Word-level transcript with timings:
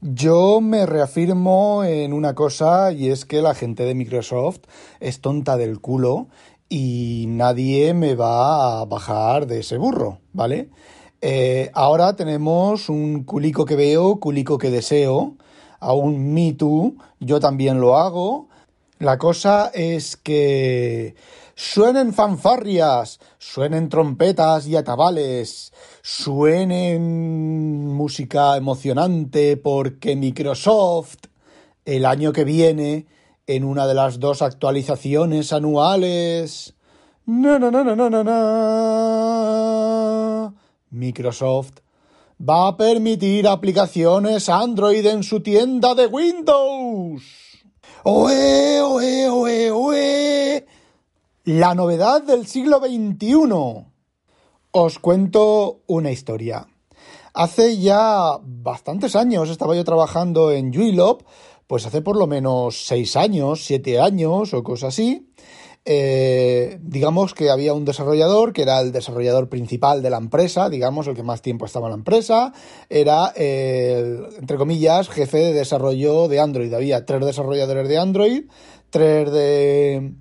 Yo 0.00 0.60
me 0.60 0.86
reafirmo 0.86 1.82
en 1.82 2.12
una 2.12 2.36
cosa 2.36 2.92
y 2.92 3.08
es 3.08 3.24
que 3.24 3.42
la 3.42 3.56
gente 3.56 3.82
de 3.82 3.96
Microsoft 3.96 4.60
es 5.00 5.20
tonta 5.20 5.56
del 5.56 5.80
culo 5.80 6.28
y 6.68 7.24
nadie 7.26 7.94
me 7.94 8.14
va 8.14 8.80
a 8.80 8.84
bajar 8.84 9.48
de 9.48 9.58
ese 9.58 9.76
burro, 9.76 10.20
¿vale? 10.32 10.70
Eh, 11.20 11.72
ahora 11.74 12.14
tenemos 12.14 12.88
un 12.88 13.24
culico 13.24 13.64
que 13.64 13.74
veo, 13.74 14.20
culico 14.20 14.56
que 14.56 14.70
deseo, 14.70 15.34
a 15.80 15.92
un 15.94 16.32
Me 16.32 16.52
Too, 16.52 16.94
yo 17.18 17.40
también 17.40 17.80
lo 17.80 17.98
hago. 17.98 18.46
La 19.00 19.18
cosa 19.18 19.72
es 19.74 20.16
que 20.16 21.16
suenen 21.56 22.14
fanfarrias, 22.14 23.18
suenen 23.38 23.88
trompetas 23.88 24.68
y 24.68 24.76
atabales, 24.76 25.72
suenen 26.10 27.92
música 27.92 28.56
emocionante 28.56 29.58
porque 29.58 30.16
Microsoft 30.16 31.18
el 31.84 32.06
año 32.06 32.32
que 32.32 32.44
viene 32.44 33.04
en 33.46 33.62
una 33.62 33.86
de 33.86 33.92
las 33.92 34.18
dos 34.18 34.40
actualizaciones 34.40 35.52
anuales. 35.52 36.72
No, 37.26 37.58
no, 37.58 37.70
no, 37.70 37.84
no, 37.84 37.94
no, 37.94 38.24
no. 38.24 38.34
Microsoft 40.88 41.80
va 42.40 42.68
a 42.68 42.76
permitir 42.78 43.46
aplicaciones 43.46 44.48
Android 44.48 45.04
en 45.04 45.22
su 45.22 45.40
tienda 45.40 45.94
de 45.94 46.06
Windows. 46.06 47.22
¡Oe, 48.04 48.80
oe, 48.80 49.28
oe, 49.28 49.70
oe! 49.70 50.66
La 51.44 51.74
novedad 51.74 52.22
del 52.22 52.46
siglo 52.46 52.78
XXI. 52.78 53.97
Os 54.70 54.98
cuento 54.98 55.80
una 55.86 56.10
historia. 56.10 56.66
Hace 57.34 57.78
ya 57.78 58.38
bastantes 58.42 59.16
años 59.16 59.50
estaba 59.50 59.74
yo 59.74 59.84
trabajando 59.84 60.50
en 60.50 60.72
Juilop 60.72 61.22
pues 61.68 61.84
hace 61.86 62.00
por 62.00 62.16
lo 62.16 62.26
menos 62.26 62.86
seis 62.86 63.14
años, 63.14 63.64
siete 63.64 64.00
años 64.00 64.54
o 64.54 64.64
cosas 64.64 64.94
así, 64.94 65.28
eh, 65.84 66.78
digamos 66.82 67.34
que 67.34 67.50
había 67.50 67.74
un 67.74 67.84
desarrollador 67.84 68.52
que 68.52 68.62
era 68.62 68.80
el 68.80 68.90
desarrollador 68.90 69.48
principal 69.48 70.02
de 70.02 70.10
la 70.10 70.16
empresa, 70.16 70.68
digamos, 70.68 71.06
el 71.06 71.14
que 71.14 71.22
más 71.22 71.42
tiempo 71.42 71.66
estaba 71.66 71.86
en 71.86 71.92
la 71.92 71.98
empresa, 71.98 72.52
era, 72.88 73.28
el, 73.36 74.26
entre 74.38 74.56
comillas, 74.56 75.08
jefe 75.08 75.38
de 75.38 75.52
desarrollo 75.52 76.28
de 76.28 76.40
Android. 76.40 76.72
Había 76.72 77.06
tres 77.06 77.24
desarrolladores 77.24 77.88
de 77.88 77.98
Android, 77.98 78.44
tres 78.90 79.30
de 79.30 80.12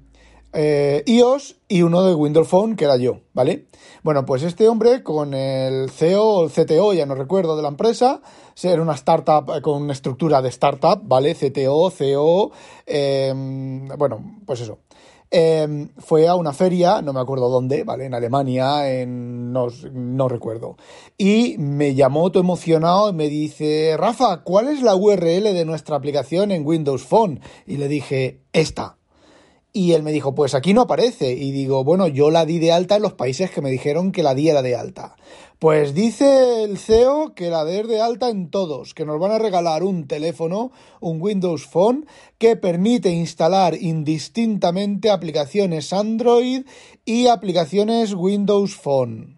eh, 0.59 1.03
iOS 1.05 1.58
y 1.67 1.83
uno 1.83 2.02
de 2.02 2.16
Windows 2.16 2.47
Phone, 2.47 2.75
que 2.75 2.86
era 2.86 2.97
yo, 2.97 3.19
¿vale? 3.31 3.67
Bueno, 4.02 4.25
pues 4.25 4.41
este 4.41 4.67
hombre 4.67 5.03
con 5.03 5.36
el 5.36 5.91
CEO 5.91 6.23
o 6.23 6.44
el 6.45 6.49
CTO, 6.49 6.94
ya 6.94 7.05
no 7.05 7.14
recuerdo, 7.14 7.55
de 7.55 7.61
la 7.61 7.67
empresa, 7.67 8.22
era 8.64 8.81
una 8.81 8.95
startup 8.95 9.52
eh, 9.55 9.61
con 9.61 9.83
una 9.83 9.94
estructura 9.94 10.41
de 10.41 10.49
startup, 10.49 10.99
¿vale? 11.03 11.36
CTO, 11.36 11.91
CEO, 11.91 12.52
em, 12.88 13.88
bueno, 13.99 14.39
pues 14.47 14.61
eso. 14.61 14.80
Em, 15.30 15.89
fue 15.99 16.27
a 16.27 16.33
una 16.33 16.53
feria, 16.53 17.03
no 17.03 17.14
me 17.14 17.19
acuerdo 17.19 17.49
dónde, 17.49 17.83
¿vale? 17.83 18.05
En 18.05 18.16
Alemania, 18.16 18.92
en, 18.92 19.53
no, 19.53 19.67
no 19.94 20.27
recuerdo. 20.27 20.75
Y 21.19 21.55
me 21.59 21.94
llamó 21.94 22.31
todo 22.31 22.42
emocionado 22.42 23.11
y 23.11 23.14
me 23.14 23.30
dice, 23.30 23.95
Rafa, 23.95 24.42
¿cuál 24.44 24.69
es 24.69 24.81
la 24.81 24.95
URL 24.95 25.53
de 25.53 25.66
nuestra 25.66 25.97
aplicación 25.97 26.49
en 26.49 26.66
Windows 26.66 27.03
Phone? 27.03 27.42
Y 27.67 27.77
le 27.77 27.88
dije, 27.88 28.42
esta. 28.53 28.97
Y 29.78 29.94
él 29.94 30.02
me 30.02 30.11
dijo, 30.11 30.33
pues 30.33 30.56
aquí 30.56 30.73
no 30.73 30.81
aparece. 30.81 31.33
Y 31.33 31.52
digo, 31.52 31.83
bueno, 31.83 32.08
yo 32.08 32.31
la 32.31 32.47
di 32.47 32.58
de 32.58 32.72
alta 32.72 32.95
en 32.95 33.03
los 33.03 33.14
países 33.14 33.52
que 33.52 33.61
me 33.61 33.70
dijeron 33.70 34.11
que 34.11 34.23
la 34.23 34.33
diera 34.33 34.64
de 34.64 34.75
alta. 34.75 35.16
Pues 35.59 35.94
dice 35.94 36.64
el 36.64 36.80
CEO 36.80 37.36
que 37.36 37.52
la 37.52 37.64
de 37.64 37.83
de 37.83 38.02
alta 38.02 38.30
en 38.30 38.50
todos, 38.50 38.95
que 38.95 39.05
nos 39.05 39.20
van 39.20 39.33
a 39.33 39.38
regalar 39.38 39.83
un 39.83 40.08
teléfono, 40.08 40.72
un 41.00 41.22
Windows 41.22 41.67
Phone, 41.67 42.08
que 42.39 42.55
permite 42.55 43.11
instalar 43.11 43.75
indistintamente 43.80 45.11
aplicaciones 45.11 45.94
Android 45.94 46.64
y 47.05 47.28
aplicaciones 47.28 48.16
Windows 48.16 48.76
Phone. 48.76 49.37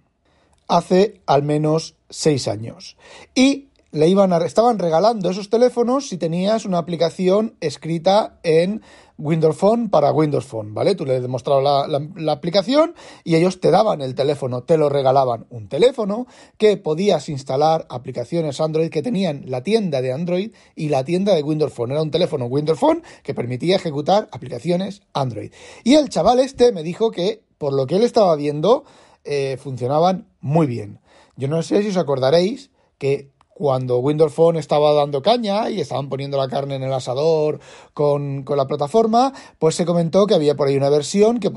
Hace 0.70 1.20
al 1.26 1.44
menos 1.44 1.96
seis 2.10 2.48
años. 2.48 2.96
Y 3.36 3.69
le 3.92 4.08
iban 4.08 4.34
a, 4.34 4.38
estaban 4.38 4.80
regalando 4.80 5.30
esos 5.30 5.50
teléfonos 5.50 6.10
si 6.10 6.18
tenías 6.18 6.66
una 6.66 6.78
aplicación 6.78 7.56
escrita 7.60 8.40
en 8.44 8.82
Windows 9.18 9.58
Phone 9.58 9.90
para 9.90 10.14
Windows 10.14 10.46
Phone, 10.46 10.74
¿vale? 10.74 10.96
Tú 10.96 11.06
les 11.06 11.22
demostrabas 11.22 11.90
la, 11.90 12.08
la, 12.16 12.32
aplicación 12.32 12.96
y 13.26 13.36
ellos 13.36 13.60
te 13.60 13.70
daban 13.70 14.02
el 14.02 14.16
teléfono, 14.16 14.64
te 14.64 14.78
lo 14.78 14.88
regalaban. 14.88 15.46
Un 15.50 15.68
teléfono 15.68 16.26
que 16.58 16.78
podías 16.78 17.28
instalar 17.28 17.86
aplicaciones 17.90 18.62
Android 18.62 18.90
que 18.90 19.02
tenían 19.02 19.44
la 19.46 19.62
tienda 19.62 20.02
de 20.02 20.14
Android 20.14 20.54
y 20.76 20.88
la 20.88 21.04
tienda 21.04 21.36
de 21.36 21.44
Windows 21.44 21.74
Phone. 21.74 21.92
Era 21.92 22.02
un 22.02 22.12
teléfono 22.12 22.46
Windows 22.46 22.80
Phone 22.80 23.04
que 23.24 23.34
permitía 23.34 23.76
ejecutar 23.76 24.30
aplicaciones 24.32 25.02
Android. 25.14 25.52
Y 25.84 25.96
el 25.96 26.08
chaval 26.08 26.40
este 26.40 26.72
me 26.72 26.84
dijo 26.84 27.12
que, 27.12 27.44
por 27.58 27.74
lo 27.74 27.88
que 27.88 27.98
él 27.98 28.04
estaba 28.04 28.36
viendo, 28.38 28.86
eh, 29.26 29.58
funcionaban 29.62 30.30
muy 30.40 30.66
bien. 30.66 31.02
Yo 31.36 31.50
no 31.50 31.62
sé 31.62 31.82
si 31.84 31.90
os 31.90 31.98
acordaréis 31.98 32.72
que 32.98 33.32
cuando 33.59 34.00
Windows 34.00 34.31
Phone 34.31 34.56
estaba 34.56 34.94
dando 34.94 35.22
caña 35.22 35.70
y 35.70 35.81
estaban 35.81 36.08
poniendo 36.08 36.38
la 36.38 36.47
carne 36.47 36.75
en 36.75 36.84
el 36.84 36.94
asador 36.94 37.59
con, 37.94 38.46
la 38.47 38.68
plataforma, 38.68 39.34
pues 39.59 39.75
se 39.75 39.86
comentó 39.86 40.28
que 40.28 40.34
había 40.34 40.56
por 40.56 40.70
ahí 40.70 40.78
una 40.78 40.88
versión 40.88 41.42
que 41.42 41.52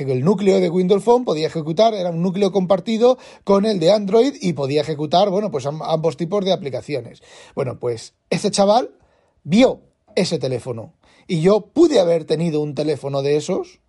el 0.00 0.24
núcleo 0.24 0.60
de 0.60 0.70
Windows 0.70 1.04
Phone 1.04 1.26
podía 1.26 1.48
ejecutar, 1.48 1.92
era 1.92 2.08
un 2.08 2.22
núcleo 2.22 2.52
compartido 2.52 3.18
con 3.44 3.66
el 3.66 3.80
de 3.80 3.92
Android 3.92 4.34
y 4.40 4.54
podía 4.54 4.80
ejecutar, 4.80 5.28
bueno, 5.28 5.50
pues 5.50 5.66
ambos 5.66 6.16
tipos 6.16 6.42
de 6.42 6.54
aplicaciones. 6.54 7.22
Bueno, 7.54 7.78
pues 7.78 8.14
ese 8.30 8.50
chaval 8.50 8.94
vio 9.44 9.82
ese 10.16 10.38
teléfono 10.38 10.94
y 11.26 11.42
yo 11.42 11.66
pude 11.66 12.00
haber 12.00 12.24
tenido 12.24 12.62
un 12.62 12.74
teléfono 12.74 13.20
de 13.20 13.36
esos 13.36 13.80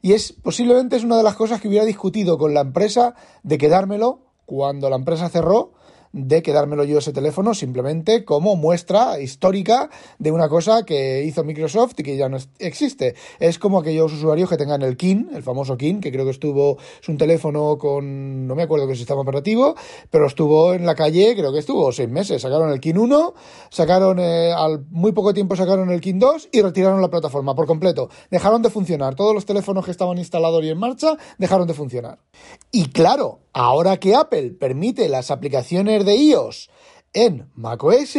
y 0.00 0.14
es 0.14 0.32
posiblemente 0.32 0.96
es 0.96 1.04
una 1.04 1.18
de 1.18 1.22
las 1.22 1.36
cosas 1.36 1.60
que 1.60 1.68
hubiera 1.68 1.84
discutido 1.84 2.36
con 2.36 2.52
la 2.52 2.62
empresa 2.62 3.14
de 3.44 3.58
quedármelo 3.58 4.26
cuando 4.44 4.90
la 4.90 4.96
empresa 4.96 5.28
cerró 5.28 5.74
de 6.12 6.42
quedármelo 6.42 6.84
yo 6.84 6.98
ese 6.98 7.12
teléfono 7.12 7.54
simplemente 7.54 8.24
como 8.24 8.56
muestra 8.56 9.20
histórica 9.20 9.90
de 10.18 10.30
una 10.30 10.48
cosa 10.48 10.84
que 10.84 11.24
hizo 11.24 11.44
Microsoft 11.44 11.94
y 11.98 12.02
que 12.02 12.16
ya 12.16 12.28
no 12.28 12.38
existe. 12.58 13.14
Es 13.40 13.58
como 13.58 13.78
aquellos 13.78 14.12
usuarios 14.12 14.48
que 14.48 14.56
tengan 14.56 14.82
el 14.82 14.96
KIN, 14.96 15.30
el 15.34 15.42
famoso 15.42 15.76
KIN, 15.76 16.00
que 16.00 16.12
creo 16.12 16.24
que 16.24 16.30
estuvo, 16.30 16.78
es 17.00 17.08
un 17.08 17.16
teléfono 17.16 17.78
con, 17.78 18.46
no 18.46 18.54
me 18.54 18.62
acuerdo 18.62 18.86
qué 18.86 18.94
sistema 18.94 19.20
operativo, 19.20 19.74
pero 20.10 20.26
estuvo 20.26 20.74
en 20.74 20.86
la 20.86 20.94
calle, 20.94 21.34
creo 21.34 21.52
que 21.52 21.58
estuvo 21.58 21.90
seis 21.92 22.08
meses. 22.08 22.42
Sacaron 22.42 22.70
el 22.70 22.80
KIN 22.80 22.98
1, 22.98 23.34
sacaron, 23.70 24.18
eh, 24.18 24.52
al 24.52 24.84
muy 24.90 25.12
poco 25.12 25.32
tiempo 25.32 25.56
sacaron 25.56 25.90
el 25.90 26.00
KIN 26.00 26.18
2 26.18 26.48
y 26.52 26.60
retiraron 26.60 27.00
la 27.00 27.10
plataforma 27.10 27.54
por 27.54 27.66
completo. 27.66 28.10
Dejaron 28.30 28.62
de 28.62 28.70
funcionar. 28.70 29.14
Todos 29.14 29.34
los 29.34 29.46
teléfonos 29.46 29.84
que 29.84 29.90
estaban 29.90 30.18
instalados 30.18 30.62
y 30.64 30.68
en 30.68 30.78
marcha 30.78 31.16
dejaron 31.38 31.66
de 31.66 31.74
funcionar. 31.74 32.18
Y 32.70 32.90
claro, 32.90 33.40
ahora 33.52 33.98
que 33.98 34.14
Apple 34.14 34.50
permite 34.58 35.08
las 35.08 35.30
aplicaciones 35.30 36.01
de 36.04 36.16
iOS 36.16 36.70
en 37.12 37.50
macOS, 37.54 38.16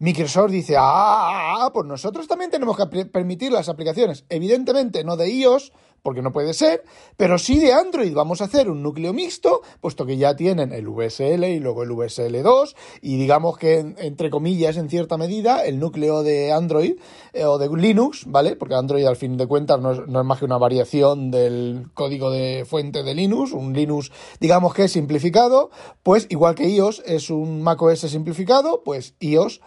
Microsoft 0.00 0.52
dice, 0.52 0.76
ah, 0.76 0.82
ah, 0.82 1.56
ah, 1.60 1.72
pues 1.72 1.86
nosotros 1.86 2.28
también 2.28 2.50
tenemos 2.50 2.76
que 2.76 3.06
permitir 3.06 3.50
las 3.50 3.68
aplicaciones, 3.68 4.24
evidentemente 4.28 5.02
no 5.02 5.16
de 5.16 5.28
iOS, 5.28 5.72
porque 6.02 6.22
no 6.22 6.32
puede 6.32 6.54
ser, 6.54 6.82
pero 7.16 7.38
sí 7.38 7.58
de 7.58 7.72
Android. 7.72 8.14
Vamos 8.14 8.40
a 8.40 8.44
hacer 8.44 8.70
un 8.70 8.82
núcleo 8.82 9.12
mixto, 9.12 9.62
puesto 9.80 10.06
que 10.06 10.16
ya 10.16 10.36
tienen 10.36 10.72
el 10.72 10.88
VSL 10.88 11.44
y 11.44 11.60
luego 11.60 11.82
el 11.82 11.90
VSL2, 11.90 12.74
y 13.02 13.16
digamos 13.16 13.58
que, 13.58 13.78
entre 13.78 14.30
comillas, 14.30 14.76
en 14.76 14.88
cierta 14.88 15.16
medida, 15.16 15.64
el 15.64 15.78
núcleo 15.78 16.22
de 16.22 16.52
Android 16.52 16.96
eh, 17.32 17.44
o 17.44 17.58
de 17.58 17.68
Linux, 17.68 18.24
¿vale? 18.26 18.56
Porque 18.56 18.74
Android, 18.74 19.06
al 19.06 19.16
fin 19.16 19.36
de 19.36 19.46
cuentas, 19.46 19.80
no 19.80 19.92
es, 19.92 20.24
más 20.24 20.38
que 20.38 20.44
una 20.44 20.58
variación 20.58 21.30
del 21.30 21.86
código 21.94 22.30
de 22.30 22.64
fuente 22.64 23.02
de 23.02 23.14
Linux, 23.14 23.52
un 23.52 23.72
Linux, 23.72 24.10
digamos 24.40 24.74
que 24.74 24.88
simplificado, 24.88 25.70
pues 26.02 26.26
igual 26.30 26.54
que 26.54 26.68
iOS 26.68 27.02
es 27.06 27.30
un 27.30 27.62
macOS 27.62 28.00
simplificado, 28.00 28.82
pues 28.84 29.14
iOS 29.20 29.60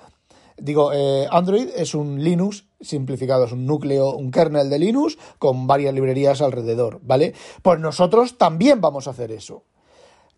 digo, 0.58 0.94
eh, 0.94 1.28
Android 1.32 1.70
es 1.76 1.96
un 1.96 2.24
Linux 2.24 2.66
simplificado, 2.82 3.46
es 3.46 3.52
un 3.52 3.66
núcleo, 3.66 4.16
un 4.16 4.32
kernel 4.32 4.70
de 4.70 4.80
Linux 4.80 5.18
con 5.40 5.68
varias 5.68 5.94
librerías 5.94 6.42
alrededor, 6.42 7.00
¿vale? 7.04 7.34
Pues 7.62 7.80
nosotros 7.80 8.38
también 8.38 8.82
vamos 8.82 9.08
a 9.08 9.12
hacer 9.12 9.32
eso. 9.32 9.64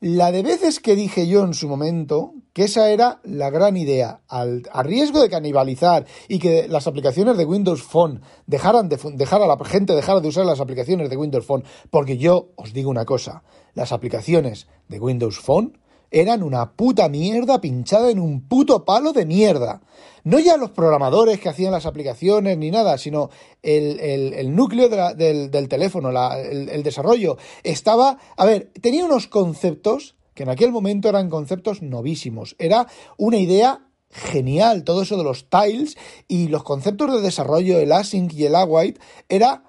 La 0.06 0.34
de 0.34 0.44
veces 0.44 0.82
que 0.82 0.98
dije 0.98 1.28
yo 1.28 1.46
en 1.46 1.54
su 1.54 1.70
momento 1.70 2.34
que 2.52 2.66
esa 2.66 2.90
era 2.90 3.22
la 3.24 3.50
gran 3.50 3.78
idea, 3.78 4.20
al, 4.28 4.64
a 4.74 4.84
riesgo 4.84 5.22
de 5.22 5.30
canibalizar 5.30 6.06
y 6.28 6.40
que 6.40 6.68
las 6.68 6.88
aplicaciones 6.88 7.38
de 7.38 7.46
Windows 7.46 7.84
Phone 7.84 8.20
dejaran 8.46 8.90
de 8.90 9.00
dejar 9.14 9.42
a 9.42 9.48
la 9.48 9.58
gente 9.64 9.96
dejara 9.96 10.20
de 10.20 10.28
usar 10.28 10.46
las 10.46 10.60
aplicaciones 10.60 11.10
de 11.10 11.16
Windows 11.16 11.46
Phone, 11.46 11.64
porque 11.90 12.18
yo 12.18 12.50
os 12.58 12.74
digo 12.74 12.90
una 12.90 13.06
cosa, 13.06 13.44
las 13.76 13.94
aplicaciones 13.94 14.68
de 14.90 15.00
Windows 15.00 15.40
Phone 15.40 15.80
eran 16.14 16.44
una 16.44 16.74
puta 16.74 17.10
mierda 17.10 17.60
pinchada 17.60 18.12
en 18.12 18.20
un 18.20 18.48
puto 18.48 18.86
palo 18.86 19.14
de 19.14 19.26
mierda. 19.26 19.82
No 20.24 20.40
ya 20.40 20.58
los 20.58 20.70
programadores 20.70 21.40
que 21.40 21.50
hacían 21.50 21.72
las 21.72 21.88
aplicaciones 21.88 22.56
ni 22.58 22.70
nada, 22.70 23.00
sino 23.00 23.32
el, 23.64 24.56
núcleo 24.56 24.88
del, 25.16 25.68
teléfono, 25.68 26.12
el, 26.38 26.84
desarrollo. 26.84 27.38
Estaba, 27.64 28.20
a 28.38 28.46
ver, 28.46 28.72
tenía 28.80 29.04
unos 29.04 29.28
conceptos 29.28 30.16
que 30.36 30.44
en 30.44 30.50
aquel 30.50 30.72
momento 30.72 31.10
eran 31.10 31.32
conceptos 31.32 31.82
novísimos. 31.82 32.56
Era 32.60 32.88
una 33.18 33.38
idea 33.38 33.88
genial, 34.12 34.84
todo 34.84 35.02
eso 35.02 35.18
de 35.18 35.24
los 35.24 35.50
tiles 35.50 35.98
y 36.28 36.48
los 36.48 36.64
conceptos 36.64 37.12
de 37.12 37.22
desarrollo, 37.22 37.80
el 37.80 37.92
async 37.92 38.32
y 38.34 38.46
el 38.46 38.56
await, 38.56 39.00
era, 39.30 39.64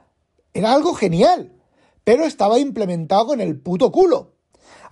era 0.52 0.74
algo 0.74 0.92
genial, 0.92 1.54
pero 2.04 2.24
estaba 2.24 2.58
implementado 2.58 3.32
en 3.32 3.40
el 3.40 3.58
puto 3.58 3.90
culo. 3.90 4.33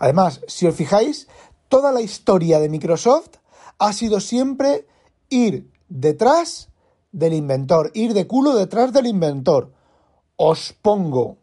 Además, 0.02 0.40
si 0.48 0.66
os 0.66 0.74
fijáis, 0.74 1.28
toda 1.68 1.92
la 1.92 2.00
historia 2.00 2.58
de 2.58 2.68
Microsoft 2.68 3.36
ha 3.78 3.92
sido 3.92 4.18
siempre 4.18 4.84
ir 5.28 5.70
detrás 5.88 6.70
del 7.12 7.34
inventor, 7.34 7.92
ir 7.94 8.12
de 8.12 8.26
culo 8.26 8.56
detrás 8.56 8.92
del 8.92 9.06
inventor. 9.06 9.70
Os 10.34 10.74
pongo 10.82 11.36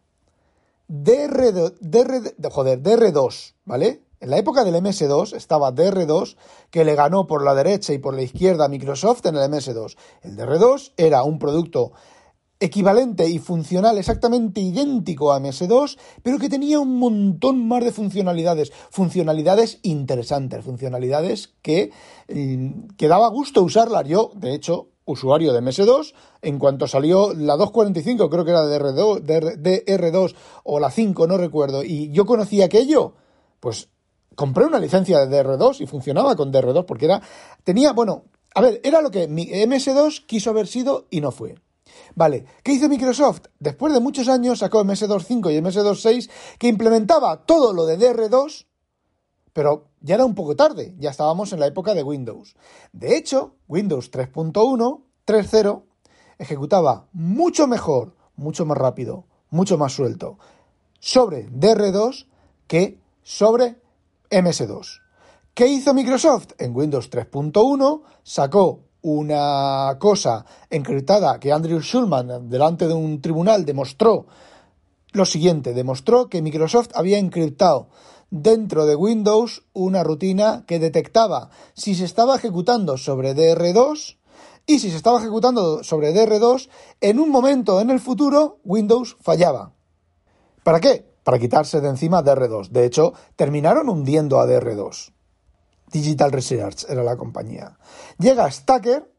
DR, 0.88 1.72
DR, 1.80 2.34
joder, 2.50 2.82
DR2, 2.82 3.54
¿vale? 3.64 4.02
En 4.20 4.28
la 4.28 4.36
época 4.36 4.62
del 4.62 4.74
MS2 4.74 5.34
estaba 5.34 5.74
DR2, 5.74 6.36
que 6.70 6.84
le 6.84 6.94
ganó 6.94 7.26
por 7.26 7.42
la 7.42 7.54
derecha 7.54 7.94
y 7.94 7.98
por 7.98 8.14
la 8.14 8.20
izquierda 8.20 8.66
a 8.66 8.68
Microsoft 8.68 9.24
en 9.24 9.36
el 9.36 9.50
MS2. 9.50 9.96
El 10.20 10.36
DR2 10.36 10.92
era 10.98 11.22
un 11.22 11.38
producto 11.38 11.92
equivalente 12.60 13.26
y 13.28 13.38
funcional 13.38 13.96
exactamente 13.96 14.60
idéntico 14.60 15.32
a 15.32 15.40
MS2, 15.40 15.98
pero 16.22 16.38
que 16.38 16.50
tenía 16.50 16.78
un 16.78 16.98
montón 16.98 17.66
más 17.66 17.82
de 17.82 17.90
funcionalidades, 17.90 18.70
funcionalidades 18.90 19.80
interesantes, 19.82 20.62
funcionalidades 20.64 21.54
que, 21.62 21.90
mm, 22.28 22.96
daba 22.98 23.28
gusto 23.28 23.62
usarlas. 23.62 24.06
Yo, 24.06 24.30
de 24.34 24.54
hecho, 24.54 24.88
usuario 25.06 25.52
de 25.52 25.62
MS2, 25.62 26.14
en 26.42 26.58
cuanto 26.58 26.86
salió 26.86 27.32
la 27.34 27.56
245, 27.56 28.28
creo 28.28 28.44
que 28.44 28.50
era 28.50 28.66
de 28.66 28.78
DR2, 28.78 29.22
DR2 29.24 30.34
o 30.64 30.78
la 30.78 30.90
5, 30.90 31.26
no 31.26 31.38
recuerdo, 31.38 31.82
y 31.82 32.10
yo 32.12 32.26
conocía 32.26 32.66
aquello, 32.66 33.14
pues 33.58 33.88
compré 34.36 34.66
una 34.66 34.78
licencia 34.78 35.24
de 35.26 35.44
DR2 35.44 35.80
y 35.80 35.86
funcionaba 35.86 36.36
con 36.36 36.52
DR2 36.52 36.84
porque 36.84 37.06
era, 37.06 37.20
tenía, 37.64 37.92
bueno, 37.92 38.24
a 38.54 38.60
ver, 38.60 38.80
era 38.84 39.00
lo 39.00 39.10
que 39.10 39.28
mi 39.28 39.46
MS2 39.46 40.26
quiso 40.26 40.50
haber 40.50 40.66
sido 40.66 41.06
y 41.10 41.20
no 41.20 41.30
fue. 41.30 41.56
Vale, 42.14 42.44
¿qué 42.62 42.72
hizo 42.72 42.88
Microsoft? 42.88 43.46
Después 43.58 43.92
de 43.92 44.00
muchos 44.00 44.28
años 44.28 44.60
sacó 44.60 44.84
MS2.5 44.84 45.52
y 45.52 45.60
MS2.6 45.60 46.30
que 46.58 46.68
implementaba 46.68 47.44
todo 47.44 47.72
lo 47.72 47.86
de 47.86 47.98
DR2, 47.98 48.66
pero 49.52 49.88
ya 50.00 50.14
era 50.14 50.24
un 50.24 50.34
poco 50.34 50.56
tarde, 50.56 50.94
ya 50.98 51.10
estábamos 51.10 51.52
en 51.52 51.60
la 51.60 51.66
época 51.66 51.94
de 51.94 52.02
Windows. 52.02 52.54
De 52.92 53.16
hecho, 53.16 53.56
Windows 53.68 54.10
3.1, 54.10 55.02
3.0, 55.26 55.82
ejecutaba 56.38 57.08
mucho 57.12 57.66
mejor, 57.66 58.14
mucho 58.36 58.64
más 58.64 58.78
rápido, 58.78 59.26
mucho 59.50 59.76
más 59.76 59.92
suelto 59.92 60.38
sobre 61.00 61.48
DR2 61.50 62.26
que 62.66 63.00
sobre 63.22 63.80
MS2. 64.30 65.00
¿Qué 65.54 65.66
hizo 65.66 65.92
Microsoft? 65.92 66.52
En 66.58 66.76
Windows 66.76 67.10
3.1 67.10 68.02
sacó 68.22 68.84
una 69.02 69.96
cosa 69.98 70.44
encriptada 70.68 71.38
que 71.40 71.52
Andrew 71.52 71.80
Schulman 71.80 72.48
delante 72.48 72.86
de 72.86 72.94
un 72.94 73.20
tribunal 73.20 73.64
demostró 73.64 74.26
lo 75.12 75.24
siguiente, 75.24 75.74
demostró 75.74 76.28
que 76.28 76.42
Microsoft 76.42 76.90
había 76.94 77.18
encriptado 77.18 77.88
dentro 78.30 78.86
de 78.86 78.94
Windows 78.94 79.64
una 79.72 80.04
rutina 80.04 80.64
que 80.66 80.78
detectaba 80.78 81.50
si 81.74 81.94
se 81.94 82.04
estaba 82.04 82.36
ejecutando 82.36 82.96
sobre 82.96 83.34
DR2 83.34 84.16
y 84.66 84.78
si 84.78 84.90
se 84.90 84.96
estaba 84.96 85.18
ejecutando 85.18 85.82
sobre 85.82 86.14
DR2, 86.14 86.68
en 87.00 87.18
un 87.18 87.30
momento 87.30 87.80
en 87.80 87.90
el 87.90 87.98
futuro 87.98 88.58
Windows 88.64 89.16
fallaba. 89.20 89.72
¿Para 90.62 90.78
qué? 90.78 91.10
para 91.24 91.38
quitarse 91.38 91.80
de 91.80 91.88
encima 91.88 92.22
DR2. 92.22 92.70
De 92.70 92.84
hecho, 92.84 93.12
terminaron 93.36 93.88
hundiendo 93.88 94.40
a 94.40 94.46
DR2. 94.46 95.12
Digital 95.90 96.32
Research 96.32 96.84
era 96.88 97.02
la 97.02 97.16
compañía. 97.16 97.78
Llega 98.18 98.50
Stacker 98.50 99.10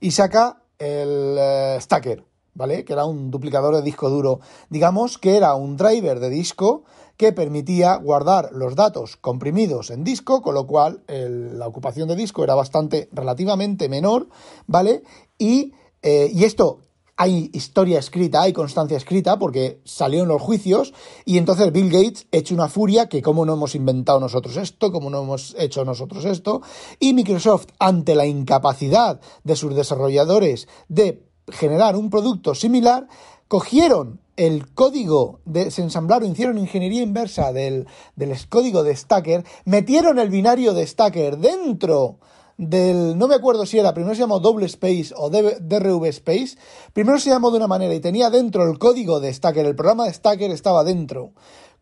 y 0.00 0.10
saca 0.10 0.62
el 0.78 1.36
eh, 1.38 1.78
Stacker, 1.80 2.24
¿vale? 2.54 2.84
Que 2.84 2.92
era 2.92 3.04
un 3.04 3.30
duplicador 3.30 3.74
de 3.76 3.82
disco 3.82 4.10
duro. 4.10 4.40
Digamos 4.70 5.18
que 5.18 5.36
era 5.36 5.54
un 5.54 5.76
driver 5.76 6.20
de 6.20 6.30
disco 6.30 6.84
que 7.16 7.32
permitía 7.32 7.96
guardar 7.96 8.50
los 8.52 8.74
datos 8.74 9.16
comprimidos 9.16 9.90
en 9.90 10.04
disco, 10.04 10.42
con 10.42 10.54
lo 10.54 10.66
cual 10.66 11.04
la 11.06 11.66
ocupación 11.66 12.08
de 12.08 12.16
disco 12.16 12.42
era 12.42 12.54
bastante 12.54 13.08
relativamente 13.12 13.88
menor, 13.88 14.28
¿vale? 14.66 15.02
Y, 15.38 15.74
eh, 16.02 16.28
y 16.32 16.44
esto 16.44 16.80
hay 17.16 17.50
historia 17.52 17.98
escrita, 17.98 18.42
hay 18.42 18.52
constancia 18.52 18.96
escrita, 18.96 19.38
porque 19.38 19.80
salió 19.84 20.22
en 20.22 20.28
los 20.28 20.42
juicios, 20.42 20.92
y 21.24 21.38
entonces 21.38 21.72
Bill 21.72 21.90
Gates 21.90 22.26
echa 22.32 22.54
una 22.54 22.68
furia 22.68 23.08
que 23.08 23.22
cómo 23.22 23.46
no 23.46 23.54
hemos 23.54 23.74
inventado 23.74 24.18
nosotros 24.18 24.56
esto, 24.56 24.90
cómo 24.90 25.10
no 25.10 25.22
hemos 25.22 25.54
hecho 25.58 25.84
nosotros 25.84 26.24
esto, 26.24 26.62
y 26.98 27.12
Microsoft, 27.14 27.66
ante 27.78 28.14
la 28.14 28.26
incapacidad 28.26 29.20
de 29.44 29.56
sus 29.56 29.74
desarrolladores 29.74 30.66
de 30.88 31.22
generar 31.48 31.94
un 31.96 32.10
producto 32.10 32.54
similar, 32.54 33.06
cogieron 33.48 34.20
el 34.36 34.72
código, 34.72 35.40
de, 35.44 35.70
se 35.70 35.82
ensamblaron, 35.82 36.32
hicieron 36.32 36.58
ingeniería 36.58 37.02
inversa 37.02 37.52
del, 37.52 37.86
del 38.16 38.36
código 38.48 38.82
de 38.82 38.96
Stacker, 38.96 39.44
metieron 39.64 40.18
el 40.18 40.30
binario 40.30 40.74
de 40.74 40.86
Stacker 40.86 41.38
dentro 41.38 42.18
del, 42.56 43.18
no 43.18 43.28
me 43.28 43.34
acuerdo 43.34 43.66
si 43.66 43.78
era, 43.78 43.94
primero 43.94 44.14
se 44.14 44.20
llamó 44.20 44.40
Double 44.40 44.66
Space 44.66 45.12
o 45.16 45.30
DRV 45.30 46.06
Space, 46.06 46.56
primero 46.92 47.18
se 47.18 47.30
llamó 47.30 47.50
de 47.50 47.56
una 47.56 47.66
manera 47.66 47.94
y 47.94 48.00
tenía 48.00 48.30
dentro 48.30 48.68
el 48.68 48.78
código 48.78 49.20
de 49.20 49.32
Stacker, 49.32 49.66
el 49.66 49.74
programa 49.74 50.06
de 50.06 50.12
Stacker 50.12 50.50
estaba 50.50 50.84
dentro. 50.84 51.32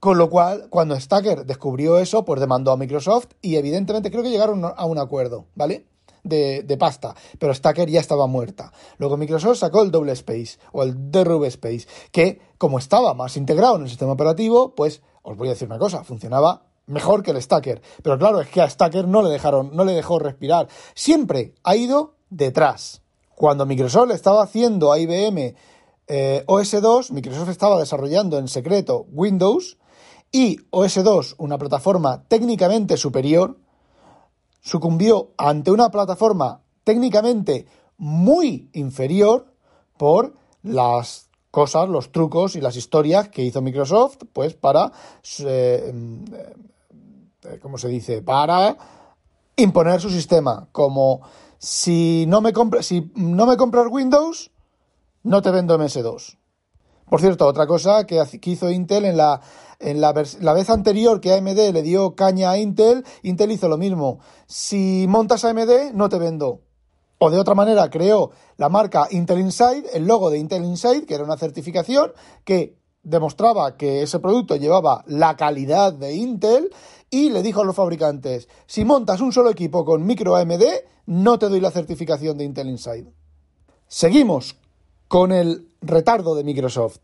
Con 0.01 0.19
lo 0.19 0.29
cual, 0.31 0.67
cuando 0.69 0.99
Stacker 0.99 1.47
descubrió 1.47 1.99
eso, 1.99 2.25
pues 2.25 2.41
demandó 2.41 2.73
a 2.73 2.77
Microsoft 2.77 3.29
y 3.41 3.55
evidentemente 3.55 4.11
creo 4.11 4.25
que 4.25 4.31
llegaron 4.31 4.65
a 4.65 4.85
un 4.85 4.99
acuerdo, 4.99 5.47
¿vale? 5.55 5.87
De, 6.25 6.63
de, 6.63 6.77
pasta, 6.77 7.15
pero 7.39 7.55
Stacker 7.55 7.89
ya 7.89 8.01
estaba 8.01 8.27
muerta. 8.27 8.73
Luego 8.99 9.17
Microsoft 9.17 9.59
sacó 9.59 9.83
el 9.83 9.93
Double 9.93 10.13
Space 10.13 10.59
o 10.73 10.83
el 10.83 11.13
DRV 11.13 11.45
Space, 11.47 11.87
que 12.11 12.41
como 12.59 12.79
estaba 12.79 13.15
más 13.15 13.37
integrado 13.37 13.77
en 13.77 13.83
el 13.83 13.89
sistema 13.89 14.13
operativo, 14.13 14.75
pues 14.75 15.03
os 15.23 15.37
voy 15.37 15.49
a 15.49 15.53
decir 15.53 15.69
una 15.69 15.79
cosa, 15.79 16.03
funcionaba 16.03 16.72
mejor 16.93 17.23
que 17.23 17.33
el 17.33 17.43
Stacker. 17.43 17.83
Pero 18.03 18.19
claro, 18.19 18.41
es 18.41 18.49
que 18.49 18.61
a 18.62 18.71
Stacker 18.71 19.09
no 19.09 19.23
le 19.23 19.31
dejaron, 19.31 19.71
no 19.75 19.85
le 19.85 19.93
dejó 19.93 20.19
respirar. 20.19 20.69
Siempre 20.94 21.55
ha 21.65 21.75
ido 21.75 22.15
detrás. 22.31 23.03
Cuando 23.35 23.67
Microsoft 23.67 24.11
estaba 24.12 24.43
haciendo 24.43 24.93
a 24.93 24.99
IBM 24.99 25.55
eh, 26.06 26.44
OS2, 26.47 27.11
Microsoft 27.11 27.49
estaba 27.49 27.79
desarrollando 27.79 28.39
en 28.39 28.47
secreto 28.47 29.06
Windows 29.11 29.79
y 30.31 30.59
OS2, 30.71 31.35
una 31.39 31.59
plataforma 31.59 32.25
técnicamente 32.29 32.97
superior, 32.97 33.59
sucumbió 34.61 35.33
ante 35.37 35.71
una 35.71 35.91
plataforma 35.91 36.62
técnicamente 36.85 37.67
muy 37.99 38.71
inferior 38.73 39.53
por 39.96 40.34
las 40.63 41.29
cosas, 41.51 41.89
los 41.89 42.13
trucos 42.13 42.56
y 42.56 42.61
las 42.61 42.77
historias 42.77 43.29
que 43.29 43.43
hizo 43.43 43.61
Microsoft, 43.61 44.19
pues 44.32 44.55
para 44.55 44.91
eh, 45.44 45.93
¿cómo 47.61 47.79
se 47.79 47.89
dice? 47.89 48.22
Para 48.22 48.77
imponer 49.56 50.01
su 50.01 50.11
sistema. 50.11 50.69
Como 50.72 51.22
si 51.58 52.25
no 52.29 52.41
me, 52.41 52.53
si 52.81 53.11
no 53.15 53.46
me 53.46 53.56
compras 53.56 53.87
Windows, 53.91 54.51
no 55.22 55.43
te 55.43 55.51
vendo 55.51 55.79
MS2. 55.79 56.39
Por 57.08 57.20
cierto, 57.20 57.46
otra 57.46 57.67
cosa 57.67 58.06
que 58.06 58.25
hizo 58.44 58.70
Intel 58.70 59.05
en 59.05 59.17
la, 59.19 59.41
en 59.79 60.01
la, 60.01 60.15
la, 60.41 60.53
vez 60.55 60.70
anterior 60.70 61.20
que 61.20 61.34
AMD 61.34 61.72
le 61.72 61.82
dio 61.82 62.15
caña 62.15 62.51
a 62.51 62.58
Intel, 62.58 63.05
Intel 63.22 63.53
hizo 63.53 63.69
lo 63.69 63.77
mismo. 63.77 64.20
Si 64.46 65.05
montas 65.08 65.44
AMD, 65.44 65.93
no 65.93 66.08
te 66.08 66.19
vendo. 66.19 66.63
O 67.19 67.31
de 67.31 67.39
otra 67.39 67.55
manera, 67.55 67.91
creó 67.91 68.31
la 68.56 68.69
marca 68.69 69.08
Intel 69.11 69.41
Inside, 69.41 69.91
el 69.93 70.06
logo 70.06 70.31
de 70.31 70.39
Intel 70.39 70.65
Inside, 70.65 71.05
que 71.05 71.15
era 71.15 71.25
una 71.25 71.37
certificación 71.37 72.13
que 72.44 72.79
demostraba 73.03 73.77
que 73.77 74.03
ese 74.03 74.19
producto 74.19 74.56
llevaba 74.56 75.05
la 75.06 75.37
calidad 75.37 75.93
de 75.93 76.15
Intel 76.15 76.70
y 77.13 77.29
le 77.29 77.43
dijo 77.43 77.61
a 77.61 77.65
los 77.65 77.77
fabricantes, 77.77 78.49
si 78.67 78.87
montas 78.87 79.21
un 79.21 79.33
solo 79.33 79.51
equipo 79.51 79.85
con 79.85 80.05
micro 80.07 80.35
AMD, 80.35 80.65
no 81.07 81.39
te 81.39 81.51
doy 81.51 81.61
la 81.61 81.71
certificación 81.71 82.39
de 82.39 82.45
Intel 82.45 82.71
Inside. 82.71 83.13
Seguimos 83.87 84.57
con 85.09 85.31
el 85.31 85.69
retardo 85.83 86.35
de 86.35 86.43
Microsoft. 86.43 87.01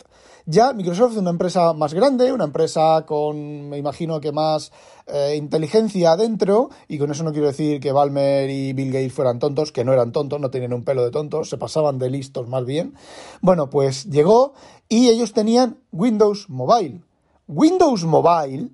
Ya 0.47 0.73
Microsoft 0.73 1.13
es 1.13 1.19
una 1.19 1.29
empresa 1.29 1.75
más 1.75 1.93
grande, 1.93 2.33
una 2.33 2.45
empresa 2.45 3.05
con, 3.05 3.69
me 3.69 3.77
imagino 3.77 4.19
que 4.19 4.33
más 4.33 4.73
eh, 5.07 5.37
inteligencia 5.37 6.13
adentro, 6.13 6.71
y 6.89 6.97
con 6.97 7.11
eso 7.11 7.23
no 7.23 7.33
quiero 7.33 7.49
decir 7.49 7.79
que 7.79 7.93
Balmer 7.93 8.49
y 8.49 8.73
Bill 8.73 8.91
Gates 8.91 9.13
fueran 9.13 9.39
tontos, 9.39 9.73
que 9.73 9.85
no 9.85 9.93
eran 9.93 10.11
tontos, 10.11 10.41
no 10.41 10.51
tenían 10.51 10.73
un 10.73 10.85
pelo 10.85 11.05
de 11.05 11.11
tontos, 11.11 11.51
se 11.51 11.59
pasaban 11.59 11.99
de 11.99 12.09
listos 12.09 12.49
más 12.49 12.65
bien. 12.65 12.95
Bueno, 13.43 13.69
pues 13.69 14.07
llegó 14.07 14.55
y 14.89 15.11
ellos 15.11 15.35
tenían 15.35 15.81
Windows 15.93 16.49
Mobile. 16.49 17.03
Windows 17.47 18.05
Mobile 18.05 18.71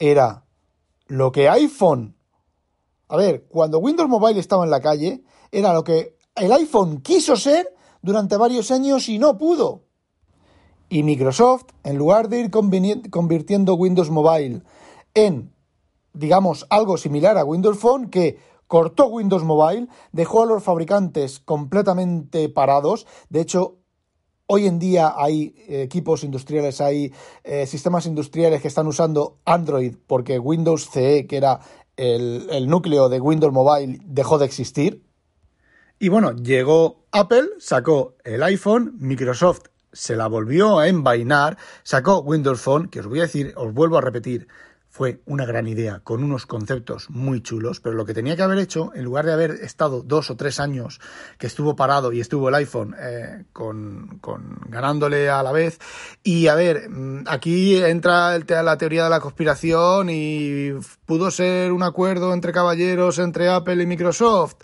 era 0.00 0.41
lo 1.12 1.30
que 1.30 1.48
iPhone... 1.50 2.16
A 3.08 3.18
ver, 3.18 3.44
cuando 3.48 3.78
Windows 3.78 4.08
Mobile 4.08 4.40
estaba 4.40 4.64
en 4.64 4.70
la 4.70 4.80
calle, 4.80 5.22
era 5.50 5.74
lo 5.74 5.84
que 5.84 6.16
el 6.34 6.50
iPhone 6.50 7.02
quiso 7.02 7.36
ser 7.36 7.74
durante 8.00 8.38
varios 8.38 8.70
años 8.70 9.10
y 9.10 9.18
no 9.18 9.36
pudo. 9.36 9.82
Y 10.88 11.02
Microsoft, 11.02 11.66
en 11.84 11.98
lugar 11.98 12.30
de 12.30 12.40
ir 12.40 12.50
convirtiendo 12.50 13.74
Windows 13.74 14.08
Mobile 14.08 14.62
en, 15.12 15.52
digamos, 16.14 16.66
algo 16.70 16.96
similar 16.96 17.36
a 17.36 17.44
Windows 17.44 17.78
Phone, 17.78 18.08
que 18.08 18.38
cortó 18.66 19.08
Windows 19.08 19.44
Mobile, 19.44 19.88
dejó 20.12 20.44
a 20.44 20.46
los 20.46 20.62
fabricantes 20.62 21.40
completamente 21.40 22.48
parados. 22.48 23.06
De 23.28 23.42
hecho, 23.42 23.81
Hoy 24.46 24.66
en 24.66 24.78
día 24.78 25.14
hay 25.16 25.54
equipos 25.68 26.24
industriales, 26.24 26.80
hay 26.80 27.12
eh, 27.44 27.66
sistemas 27.66 28.06
industriales 28.06 28.60
que 28.60 28.68
están 28.68 28.86
usando 28.86 29.38
Android 29.44 29.94
porque 30.06 30.38
Windows 30.38 30.90
CE, 30.90 31.26
que 31.26 31.36
era 31.36 31.60
el, 31.96 32.48
el, 32.50 32.68
núcleo 32.68 33.08
de 33.08 33.20
Windows 33.20 33.52
Mobile, 33.52 33.98
dejó 34.04 34.38
de 34.38 34.46
existir. 34.46 35.02
Y 35.98 36.08
bueno, 36.08 36.32
llegó 36.32 37.04
Apple, 37.12 37.48
sacó 37.58 38.16
el 38.24 38.42
iPhone, 38.42 38.96
Microsoft 38.98 39.62
se 39.92 40.16
la 40.16 40.26
volvió 40.26 40.78
a 40.78 40.88
envainar, 40.88 41.58
sacó 41.82 42.20
Windows 42.20 42.60
Phone, 42.60 42.88
que 42.88 43.00
os 43.00 43.06
voy 43.06 43.20
a 43.20 43.22
decir, 43.22 43.52
os 43.56 43.72
vuelvo 43.72 43.98
a 43.98 44.00
repetir, 44.00 44.48
fue 44.92 45.22
una 45.24 45.46
gran 45.46 45.66
idea, 45.66 46.00
con 46.04 46.22
unos 46.22 46.44
conceptos 46.44 47.08
muy 47.08 47.40
chulos, 47.40 47.80
pero 47.80 47.96
lo 47.96 48.04
que 48.04 48.12
tenía 48.12 48.36
que 48.36 48.42
haber 48.42 48.58
hecho, 48.58 48.92
en 48.94 49.04
lugar 49.04 49.24
de 49.24 49.32
haber 49.32 49.52
estado 49.52 50.02
dos 50.02 50.30
o 50.30 50.36
tres 50.36 50.60
años 50.60 51.00
que 51.38 51.46
estuvo 51.46 51.74
parado 51.74 52.12
y 52.12 52.20
estuvo 52.20 52.50
el 52.50 52.54
iPhone 52.56 52.94
eh, 53.00 53.44
con, 53.54 54.18
con, 54.20 54.60
ganándole 54.68 55.30
a 55.30 55.42
la 55.42 55.50
vez, 55.50 55.78
y 56.22 56.46
a 56.48 56.54
ver, 56.54 56.90
mm, 56.90 57.24
aquí 57.26 57.82
entra 57.82 58.36
el, 58.36 58.44
la 58.46 58.76
teoría 58.76 59.04
de 59.04 59.10
la 59.10 59.20
conspiración 59.20 60.10
y 60.10 60.72
pudo 61.06 61.30
ser 61.30 61.72
un 61.72 61.82
acuerdo 61.82 62.34
entre 62.34 62.52
caballeros, 62.52 63.18
entre 63.18 63.48
Apple 63.48 63.82
y 63.82 63.86
Microsoft. 63.86 64.56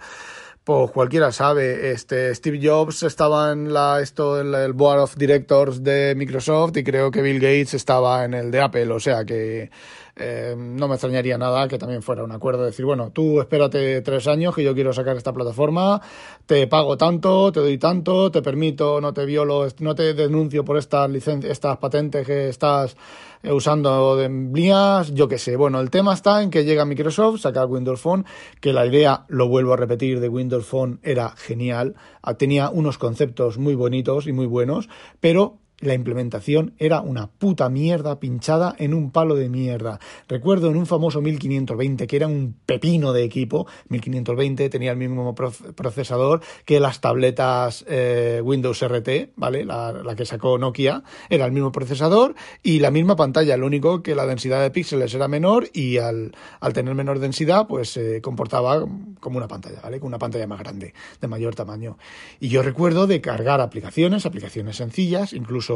Pues 0.68 0.90
cualquiera 0.90 1.32
sabe, 1.32 1.92
este 1.92 2.34
Steve 2.34 2.60
Jobs 2.62 3.02
estaba 3.02 3.52
en 3.52 3.72
la 3.72 4.02
esto 4.02 4.38
en 4.38 4.52
el 4.52 4.74
board 4.74 5.00
of 5.00 5.16
directors 5.16 5.82
de 5.82 6.12
Microsoft 6.14 6.76
y 6.76 6.84
creo 6.84 7.10
que 7.10 7.22
Bill 7.22 7.40
Gates 7.40 7.72
estaba 7.72 8.22
en 8.26 8.34
el 8.34 8.50
de 8.50 8.60
Apple, 8.60 8.92
o 8.92 9.00
sea 9.00 9.24
que 9.24 9.70
eh, 10.18 10.54
no 10.56 10.88
me 10.88 10.94
extrañaría 10.94 11.38
nada 11.38 11.68
que 11.68 11.78
también 11.78 12.02
fuera 12.02 12.24
un 12.24 12.32
acuerdo 12.32 12.60
de 12.60 12.66
decir, 12.66 12.84
bueno, 12.84 13.10
tú 13.12 13.40
espérate 13.40 14.00
tres 14.02 14.26
años 14.26 14.54
que 14.54 14.64
yo 14.64 14.74
quiero 14.74 14.92
sacar 14.92 15.16
esta 15.16 15.32
plataforma, 15.32 16.00
te 16.46 16.66
pago 16.66 16.96
tanto, 16.96 17.52
te 17.52 17.60
doy 17.60 17.78
tanto, 17.78 18.30
te 18.30 18.42
permito, 18.42 19.00
no 19.00 19.12
te 19.12 19.24
violo, 19.24 19.66
no 19.80 19.94
te 19.94 20.14
denuncio 20.14 20.64
por 20.64 20.76
estas 20.76 21.10
estas 21.28 21.76
patentes 21.78 22.26
que 22.26 22.48
estás 22.48 22.96
eh, 23.42 23.52
usando 23.52 24.16
de 24.16 24.28
blías, 24.28 25.14
yo 25.14 25.28
qué 25.28 25.38
sé. 25.38 25.56
Bueno, 25.56 25.80
el 25.80 25.90
tema 25.90 26.14
está 26.14 26.42
en 26.42 26.50
que 26.50 26.64
llega 26.64 26.84
Microsoft, 26.84 27.40
saca 27.40 27.64
Windows 27.64 28.00
Phone, 28.00 28.24
que 28.60 28.72
la 28.72 28.86
idea, 28.86 29.24
lo 29.28 29.48
vuelvo 29.48 29.74
a 29.74 29.76
repetir, 29.76 30.20
de 30.20 30.28
Windows 30.28 30.66
Phone 30.66 30.98
era 31.02 31.30
genial, 31.36 31.94
tenía 32.36 32.70
unos 32.70 32.98
conceptos 32.98 33.58
muy 33.58 33.74
bonitos 33.74 34.26
y 34.26 34.32
muy 34.32 34.46
buenos, 34.46 34.88
pero 35.20 35.58
la 35.80 35.94
implementación 35.94 36.74
era 36.78 37.00
una 37.00 37.28
puta 37.28 37.68
mierda 37.68 38.18
pinchada 38.18 38.74
en 38.78 38.94
un 38.94 39.12
palo 39.12 39.36
de 39.36 39.48
mierda. 39.48 40.00
Recuerdo 40.28 40.70
en 40.70 40.76
un 40.76 40.86
famoso 40.86 41.20
1520 41.20 42.06
que 42.06 42.16
era 42.16 42.26
un 42.26 42.56
pepino 42.66 43.12
de 43.12 43.22
equipo. 43.22 43.66
1520 43.88 44.68
tenía 44.70 44.90
el 44.90 44.96
mismo 44.96 45.34
procesador 45.34 46.40
que 46.64 46.80
las 46.80 47.00
tabletas 47.00 47.84
eh, 47.88 48.40
Windows 48.42 48.82
RT, 48.82 49.34
¿vale? 49.36 49.64
La, 49.64 50.14
que 50.16 50.24
sacó 50.24 50.58
Nokia. 50.58 51.04
Era 51.30 51.46
el 51.46 51.52
mismo 51.52 51.70
procesador 51.70 52.34
y 52.62 52.80
la 52.80 52.90
misma 52.90 53.14
pantalla. 53.14 53.56
Lo 53.56 53.66
único 53.66 54.02
que 54.02 54.16
la 54.16 54.26
densidad 54.26 54.60
de 54.62 54.70
píxeles 54.72 55.14
era 55.14 55.28
menor 55.28 55.68
y 55.72 55.98
al, 55.98 56.32
al 56.60 56.72
tener 56.72 56.94
menor 56.94 57.20
densidad, 57.20 57.68
pues 57.68 57.90
se 57.90 58.20
comportaba 58.20 58.84
como 59.20 59.36
una 59.36 59.46
pantalla, 59.46 59.80
¿vale? 59.80 60.00
Con 60.00 60.08
una 60.08 60.18
pantalla 60.18 60.46
más 60.48 60.58
grande, 60.58 60.92
de 61.20 61.28
mayor 61.28 61.54
tamaño. 61.54 61.98
Y 62.40 62.48
yo 62.48 62.62
recuerdo 62.62 63.06
de 63.06 63.20
cargar 63.20 63.60
aplicaciones, 63.60 64.26
aplicaciones 64.26 64.76
sencillas, 64.76 65.32
incluso 65.32 65.67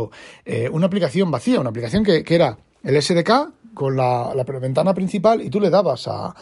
eh, 0.45 0.69
una 0.71 0.87
aplicación 0.87 1.31
vacía, 1.31 1.61
una 1.61 1.71
aplicación 1.71 2.05
que, 2.05 2.25
era 2.29 2.59
el 2.83 3.01
SDK 3.01 3.75
con 3.75 3.97
la, 3.97 4.33
ventana 4.61 4.95
principal 4.95 5.43
y 5.43 5.51
tú 5.51 5.61
le 5.61 5.71
dabas 5.71 6.09
a, 6.09 6.35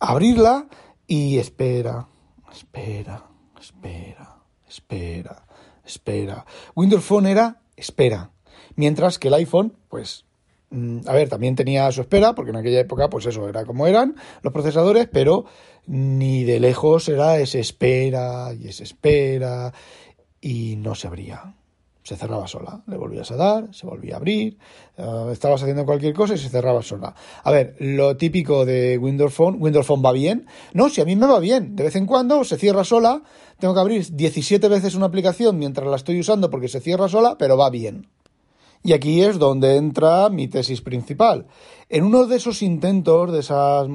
abrirla 0.00 0.66
y 1.06 1.38
espera, 1.38 2.06
espera, 2.52 3.24
espera, 3.60 4.36
espera, 4.68 5.46
espera. 5.84 6.46
Windows 6.74 7.04
Phone 7.04 7.26
era 7.26 7.60
espera, 7.76 8.30
mientras 8.76 9.18
que 9.18 9.28
el 9.28 9.34
iPhone, 9.34 9.74
pues 9.88 10.24
mm, 10.70 11.00
a 11.06 11.12
ver, 11.12 11.28
también 11.28 11.56
tenía 11.56 11.90
su 11.92 12.02
espera, 12.02 12.34
porque 12.34 12.50
en 12.50 12.56
aquella 12.56 12.80
época, 12.80 13.08
pues 13.08 13.26
eso, 13.26 13.48
era 13.48 13.64
como 13.64 13.86
eran 13.86 14.16
los 14.42 14.52
procesadores, 14.52 15.08
pero 15.10 15.46
ni 15.86 16.44
de 16.44 16.60
lejos 16.60 17.08
era 17.08 17.38
ese 17.38 17.60
espera 17.60 18.52
y 18.54 18.68
ese 18.68 18.84
espera 18.84 19.72
y 20.40 20.76
no 20.76 20.94
se 20.94 21.06
abría 21.06 21.54
se 22.04 22.16
cerraba 22.16 22.46
sola. 22.46 22.82
Le 22.86 22.98
volvías 22.98 23.30
a 23.30 23.36
dar, 23.36 23.74
se 23.74 23.86
volvía 23.86 24.14
a 24.14 24.16
abrir, 24.18 24.58
eh, 24.98 25.28
estabas 25.32 25.62
haciendo 25.62 25.86
cualquier 25.86 26.12
cosa 26.12 26.34
y 26.34 26.38
se 26.38 26.50
cerraba 26.50 26.82
sola. 26.82 27.14
A 27.42 27.50
ver, 27.50 27.76
lo 27.80 28.16
típico 28.18 28.66
de 28.66 28.98
Windows 28.98 29.32
Phone, 29.32 29.56
Windows 29.58 29.86
Phone 29.86 30.02
va 30.02 30.12
bien. 30.12 30.46
No, 30.74 30.90
si 30.90 31.00
a 31.00 31.06
mí 31.06 31.16
me 31.16 31.26
va 31.26 31.40
bien. 31.40 31.74
De 31.74 31.82
vez 31.82 31.96
en 31.96 32.04
cuando 32.04 32.44
se 32.44 32.58
cierra 32.58 32.84
sola, 32.84 33.22
tengo 33.58 33.72
que 33.72 33.80
abrir 33.80 34.06
17 34.14 34.68
veces 34.68 34.94
una 34.94 35.06
aplicación 35.06 35.58
mientras 35.58 35.88
la 35.88 35.96
estoy 35.96 36.20
usando 36.20 36.50
porque 36.50 36.68
se 36.68 36.80
cierra 36.80 37.08
sola, 37.08 37.38
pero 37.38 37.56
va 37.56 37.70
bien. 37.70 38.06
Y 38.86 38.92
aquí 38.92 39.22
es 39.22 39.38
donde 39.38 39.76
entra 39.76 40.28
mi 40.28 40.46
tesis 40.46 40.82
principal. 40.82 41.46
En 41.88 42.04
uno 42.04 42.26
de 42.26 42.36
esos 42.36 42.60
intentos, 42.60 43.32
de 43.32 43.40
esas 43.40 43.88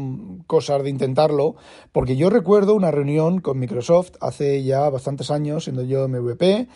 cosas 0.47 0.81
de 0.81 0.89
intentarlo, 0.89 1.57
porque 1.91 2.15
yo 2.15 2.31
recuerdo 2.31 2.73
una 2.73 2.89
reunión 2.89 3.39
con 3.39 3.59
Microsoft 3.59 4.13
hace 4.19 4.63
ya 4.63 4.89
bastantes 4.89 5.29
años, 5.29 5.65
siendo 5.65 5.83
yo 5.83 6.07
MVP, 6.07 6.67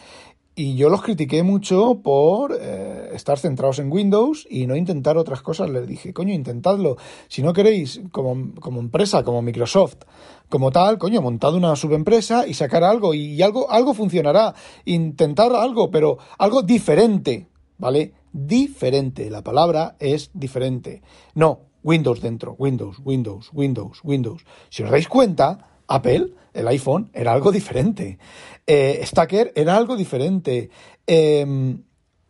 y 0.56 0.76
yo 0.76 0.90
los 0.90 1.02
critiqué 1.02 1.42
mucho 1.42 2.00
por 2.04 2.56
eh, 2.60 3.10
estar 3.14 3.40
centrados 3.40 3.80
en 3.80 3.92
Windows 3.92 4.46
y 4.50 4.68
no 4.68 4.76
intentar 4.76 5.18
otras 5.18 5.42
cosas. 5.42 5.70
Les 5.70 5.88
dije, 5.88 6.14
coño, 6.14 6.34
intentadlo. 6.34 6.98
Si 7.28 7.42
no 7.42 7.54
queréis, 7.54 8.02
como, 8.12 8.54
como 8.60 8.80
empresa, 8.80 9.24
como 9.24 9.42
Microsoft, 9.42 10.04
como 10.50 10.72
tal, 10.72 11.00
coño, 11.00 11.22
montad 11.22 11.56
una 11.56 11.76
subempresa 11.76 12.46
y 12.48 12.54
sacar 12.54 12.84
algo 12.84 13.16
y, 13.16 13.42
algo, 13.42 13.72
algo 13.72 13.96
funcionará. 13.96 14.54
Intentar 14.86 15.56
algo, 15.56 15.90
pero 15.90 16.20
algo 16.38 16.62
diferente, 16.62 17.48
¿vale? 17.80 18.14
Diferente. 18.32 19.32
La 19.32 19.44
palabra 19.44 19.96
es 20.00 20.30
diferente. 20.34 21.02
No, 21.34 21.62
Windows 21.84 22.22
dentro, 22.22 22.56
Windows, 22.60 22.98
Windows, 23.04 23.50
Windows, 23.54 24.02
Windows. 24.04 24.46
Si 24.70 24.84
os 24.84 24.92
dais 24.92 25.08
cuenta, 25.08 25.73
Apple, 25.88 26.34
el 26.54 26.68
iPhone, 26.68 27.10
era 27.14 27.34
algo 27.34 27.52
diferente. 27.52 28.18
Eh, 28.66 29.02
Stacker 29.04 29.52
era 29.56 29.76
algo 29.76 29.96
diferente. 29.96 30.70
Eh, 31.08 31.46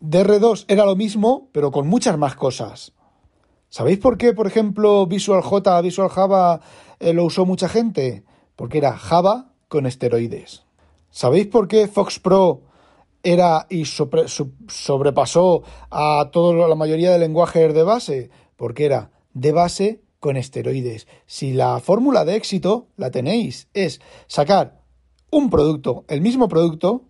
DR2 0.03 0.65
era 0.67 0.85
lo 0.85 0.95
mismo, 0.95 1.49
pero 1.53 1.71
con 1.71 1.87
muchas 1.87 2.17
más 2.17 2.35
cosas. 2.35 2.93
¿Sabéis 3.69 3.97
por 3.97 4.17
qué, 4.19 4.33
por 4.33 4.45
ejemplo, 4.45 5.07
Visual 5.07 5.41
J, 5.41 5.81
Visual 5.81 6.09
Java 6.09 6.61
eh, 6.99 7.13
lo 7.13 7.25
usó 7.25 7.45
mucha 7.45 7.67
gente? 7.67 8.23
Porque 8.55 8.77
era 8.77 8.97
Java 8.97 9.53
con 9.67 9.87
esteroides. 9.87 10.65
¿Sabéis 11.09 11.47
por 11.47 11.67
qué 11.67 11.87
Fox 11.87 12.19
Pro 12.19 12.61
era 13.23 13.65
y 13.69 13.85
sobrepasó 13.85 15.63
a 15.89 16.29
toda 16.31 16.67
la 16.67 16.75
mayoría 16.75 17.11
de 17.11 17.17
lenguajes 17.17 17.73
de 17.73 17.81
base? 17.81 18.29
Porque 18.57 18.85
era 18.85 19.09
de 19.33 19.51
base 19.53 20.02
con 20.23 20.37
esteroides. 20.37 21.05
Si 21.25 21.51
la 21.51 21.81
fórmula 21.81 22.23
de 22.23 22.37
éxito 22.37 22.87
la 22.95 23.11
tenéis, 23.11 23.67
es 23.73 23.99
sacar 24.27 24.79
un 25.29 25.49
producto, 25.49 26.05
el 26.07 26.21
mismo 26.21 26.47
producto, 26.47 27.01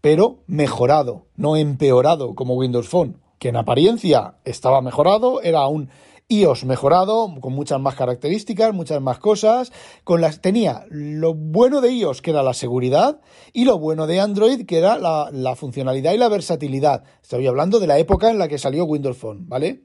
pero 0.00 0.42
mejorado, 0.48 1.26
no 1.36 1.56
empeorado 1.56 2.34
como 2.34 2.56
Windows 2.56 2.88
Phone, 2.88 3.22
que 3.38 3.50
en 3.50 3.56
apariencia 3.56 4.38
estaba 4.44 4.82
mejorado, 4.82 5.42
era 5.42 5.64
un 5.68 5.90
iOS 6.26 6.64
mejorado, 6.64 7.32
con 7.40 7.52
muchas 7.52 7.78
más 7.78 7.94
características, 7.94 8.74
muchas 8.74 9.00
más 9.00 9.20
cosas, 9.20 9.70
con 10.02 10.20
las 10.20 10.40
tenía 10.40 10.86
lo 10.90 11.34
bueno 11.34 11.80
de 11.80 11.92
iOS, 11.92 12.20
que 12.20 12.32
era 12.32 12.42
la 12.42 12.52
seguridad, 12.52 13.20
y 13.52 13.64
lo 13.64 13.78
bueno 13.78 14.08
de 14.08 14.18
Android, 14.18 14.66
que 14.66 14.78
era 14.78 14.98
la, 14.98 15.30
la 15.30 15.54
funcionalidad 15.54 16.14
y 16.14 16.18
la 16.18 16.28
versatilidad. 16.28 17.04
Estoy 17.22 17.46
hablando 17.46 17.78
de 17.78 17.86
la 17.86 18.00
época 18.00 18.28
en 18.28 18.40
la 18.40 18.48
que 18.48 18.58
salió 18.58 18.86
Windows 18.86 19.18
Phone, 19.18 19.48
¿vale? 19.48 19.84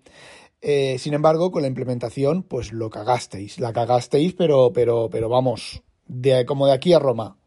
Eh, 0.61 0.97
sin 0.99 1.13
embargo, 1.13 1.51
con 1.51 1.63
la 1.63 1.67
implementación, 1.67 2.43
pues 2.43 2.71
lo 2.71 2.89
cagasteis. 2.89 3.59
La 3.59 3.73
cagasteis, 3.73 4.33
pero, 4.33 4.71
pero, 4.73 5.09
pero 5.09 5.27
vamos, 5.27 5.83
de, 6.07 6.45
como 6.45 6.67
de 6.67 6.73
aquí 6.73 6.93
a 6.93 6.99
Roma. 6.99 7.37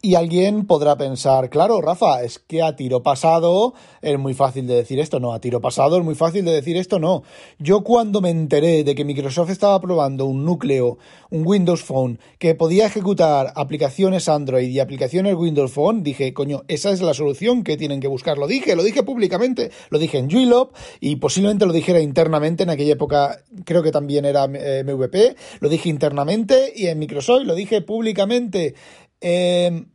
Y 0.00 0.14
alguien 0.14 0.64
podrá 0.64 0.96
pensar, 0.96 1.50
claro, 1.50 1.80
Rafa, 1.80 2.22
es 2.22 2.38
que 2.38 2.62
a 2.62 2.76
tiro 2.76 3.02
pasado 3.02 3.74
es 4.00 4.16
muy 4.16 4.32
fácil 4.32 4.68
de 4.68 4.76
decir 4.76 5.00
esto, 5.00 5.18
no, 5.18 5.32
a 5.32 5.40
tiro 5.40 5.60
pasado 5.60 5.98
es 5.98 6.04
muy 6.04 6.14
fácil 6.14 6.44
de 6.44 6.52
decir 6.52 6.76
esto, 6.76 7.00
no. 7.00 7.24
Yo 7.58 7.82
cuando 7.82 8.20
me 8.20 8.30
enteré 8.30 8.84
de 8.84 8.94
que 8.94 9.04
Microsoft 9.04 9.50
estaba 9.50 9.80
probando 9.80 10.26
un 10.26 10.44
núcleo, 10.44 10.98
un 11.30 11.44
Windows 11.44 11.82
Phone, 11.82 12.20
que 12.38 12.54
podía 12.54 12.86
ejecutar 12.86 13.52
aplicaciones 13.56 14.28
Android 14.28 14.68
y 14.68 14.78
aplicaciones 14.78 15.34
Windows 15.34 15.72
Phone, 15.72 16.04
dije, 16.04 16.32
coño, 16.32 16.62
esa 16.68 16.92
es 16.92 17.00
la 17.00 17.12
solución 17.12 17.64
que 17.64 17.76
tienen 17.76 17.98
que 17.98 18.06
buscar. 18.06 18.38
Lo 18.38 18.46
dije, 18.46 18.76
lo 18.76 18.84
dije 18.84 19.02
públicamente, 19.02 19.72
lo 19.90 19.98
dije 19.98 20.18
en 20.18 20.30
Juilop 20.30 20.76
y 21.00 21.16
posiblemente 21.16 21.66
lo 21.66 21.72
dijera 21.72 21.98
internamente, 21.98 22.62
en 22.62 22.70
aquella 22.70 22.92
época 22.92 23.40
creo 23.64 23.82
que 23.82 23.90
también 23.90 24.26
era 24.26 24.44
eh, 24.44 24.84
MVP, 24.84 25.34
lo 25.58 25.68
dije 25.68 25.88
internamente 25.88 26.72
y 26.76 26.86
en 26.86 27.00
Microsoft 27.00 27.42
lo 27.42 27.56
dije 27.56 27.82
públicamente. 27.82 28.76
Em, 29.20 29.90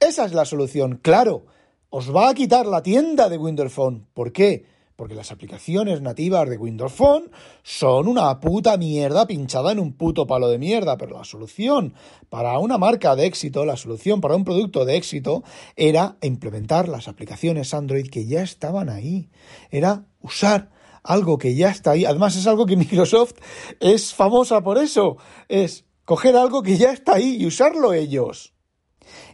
esa 0.00 0.24
es 0.24 0.32
la 0.32 0.44
solución. 0.44 0.98
Claro, 1.02 1.46
os 1.90 2.14
va 2.14 2.28
a 2.28 2.34
quitar 2.34 2.66
la 2.66 2.82
tienda 2.82 3.28
de 3.28 3.38
Windows 3.38 3.72
Phone. 3.72 4.06
¿Por 4.14 4.32
qué? 4.32 4.66
porque 5.02 5.16
las 5.16 5.32
aplicaciones 5.32 6.00
nativas 6.00 6.48
de 6.48 6.56
Windows 6.56 6.92
Phone 6.92 7.30
son 7.64 8.06
una 8.06 8.38
puta 8.38 8.76
mierda 8.76 9.26
pinchada 9.26 9.72
en 9.72 9.80
un 9.80 9.94
puto 9.94 10.28
palo 10.28 10.48
de 10.48 10.58
mierda, 10.58 10.96
pero 10.96 11.18
la 11.18 11.24
solución 11.24 11.94
para 12.28 12.56
una 12.60 12.78
marca 12.78 13.16
de 13.16 13.26
éxito, 13.26 13.64
la 13.64 13.76
solución 13.76 14.20
para 14.20 14.36
un 14.36 14.44
producto 14.44 14.84
de 14.84 14.96
éxito 14.96 15.42
era 15.74 16.18
implementar 16.22 16.88
las 16.88 17.08
aplicaciones 17.08 17.74
Android 17.74 18.08
que 18.10 18.26
ya 18.26 18.42
estaban 18.42 18.88
ahí, 18.88 19.28
era 19.72 20.06
usar 20.20 20.70
algo 21.02 21.36
que 21.36 21.56
ya 21.56 21.70
está 21.70 21.90
ahí. 21.92 22.04
Además 22.04 22.36
es 22.36 22.46
algo 22.46 22.66
que 22.66 22.76
Microsoft 22.76 23.34
es 23.80 24.14
famosa 24.14 24.62
por 24.62 24.78
eso, 24.78 25.16
es 25.48 25.84
coger 26.04 26.36
algo 26.36 26.62
que 26.62 26.76
ya 26.76 26.92
está 26.92 27.14
ahí 27.14 27.36
y 27.40 27.46
usarlo 27.46 27.92
ellos. 27.92 28.52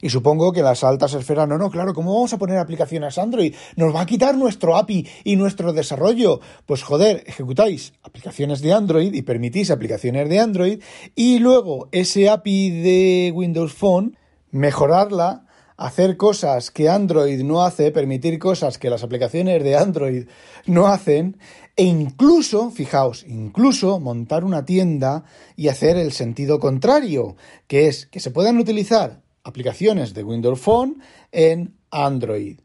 Y 0.01 0.11
supongo 0.11 0.53
que 0.53 0.63
las 0.63 0.85
altas 0.85 1.15
esferas, 1.15 1.49
no, 1.49 1.59
no, 1.59 1.71
claro, 1.71 1.95
¿cómo 1.95 2.15
vamos 2.15 2.33
a 2.33 2.39
poner 2.39 2.59
aplicaciones 2.59 3.19
Android? 3.19 3.55
Nos 3.77 3.95
va 3.95 4.03
a 4.03 4.07
quitar 4.07 4.37
nuestro 4.37 4.77
API 4.77 5.07
y 5.25 5.37
nuestro 5.37 5.73
desarrollo. 5.73 6.41
Pues 6.67 6.83
joder, 6.83 7.25
ejecutáis 7.27 7.93
aplicaciones 8.03 8.61
de 8.61 8.73
Android 8.73 9.15
y 9.15 9.23
permitís 9.23 9.71
aplicaciones 9.71 10.29
de 10.29 10.41
Android 10.41 10.83
y 11.15 11.39
luego 11.39 11.89
ese 11.93 12.29
API 12.29 12.71
de 12.71 13.33
Windows 13.35 13.73
Phone, 13.73 14.17
mejorarla, 14.51 15.45
hacer 15.77 16.17
cosas 16.17 16.71
que 16.71 16.89
Android 16.89 17.43
no 17.45 17.63
hace, 17.63 17.93
permitir 17.93 18.39
cosas 18.39 18.79
que 18.79 18.91
las 18.91 19.05
aplicaciones 19.05 19.63
de 19.63 19.77
Android 19.77 20.27
no 20.67 20.89
hacen, 20.89 21.39
e 21.79 21.85
incluso, 21.85 22.73
fijaos, 22.73 23.25
incluso 23.29 24.01
montar 24.01 24.43
una 24.43 24.65
tienda 24.65 25.23
y 25.55 25.69
hacer 25.69 25.97
el 25.97 26.11
sentido 26.11 26.59
contrario, 26.59 27.37
que 27.69 27.87
es 27.87 28.07
que 28.07 28.19
se 28.19 28.33
puedan 28.33 28.59
utilizar 28.59 29.23
aplicaciones 29.45 30.13
de 30.13 30.25
Windows 30.25 30.59
Phone 30.59 31.01
en 31.31 31.77
Android. 31.93 32.59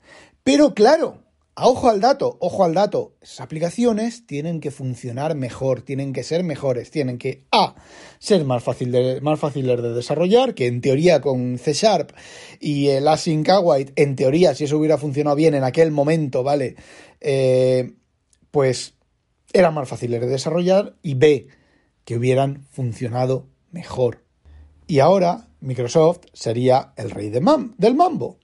Pero 0.44 0.74
claro, 0.74 1.20
ojo 1.54 1.90
al 1.90 2.02
dato, 2.02 2.38
ojo 2.40 2.64
al 2.64 2.74
dato, 2.74 3.14
esas 3.22 3.42
aplicaciones 3.42 4.26
tienen 4.26 4.60
que 4.60 4.72
funcionar 4.72 5.36
mejor, 5.36 5.84
tienen 5.84 6.12
que 6.12 6.24
ser 6.24 6.44
mejores, 6.44 6.90
tienen 6.90 7.20
que 7.20 7.44
A, 7.52 7.76
ser 8.18 8.44
más, 8.46 8.64
fácil 8.64 8.92
de, 8.92 9.22
más 9.22 9.40
fáciles 9.40 9.80
de 9.80 9.94
desarrollar, 9.94 10.56
que 10.56 10.66
en 10.66 10.82
teoría 10.82 11.22
con 11.22 11.60
C 11.60 11.74
Sharp 11.74 12.10
y 12.60 12.88
el 12.88 13.08
Async 13.08 13.48
Await, 13.48 13.92
en 13.96 14.16
teoría, 14.16 14.56
si 14.56 14.64
eso 14.64 14.80
hubiera 14.80 14.98
funcionado 14.98 15.36
bien 15.36 15.54
en 15.54 15.64
aquel 15.64 15.92
momento, 15.92 16.42
¿vale? 16.42 16.78
Eh, 17.22 17.94
pues 18.50 18.96
eran 19.54 19.76
más 19.76 19.88
fáciles 19.88 20.20
de 20.20 20.28
desarrollar 20.28 20.96
y 21.02 21.14
B, 21.14 21.48
que 22.04 22.18
hubieran 22.18 22.66
funcionado 22.72 23.48
mejor. 23.72 24.24
Y 24.88 25.00
ahora 25.00 25.48
Microsoft 25.62 26.22
sería 26.34 26.94
el 26.98 27.12
rey 27.12 27.30
de 27.30 27.42
del 27.78 27.96
mambo. 27.96 28.38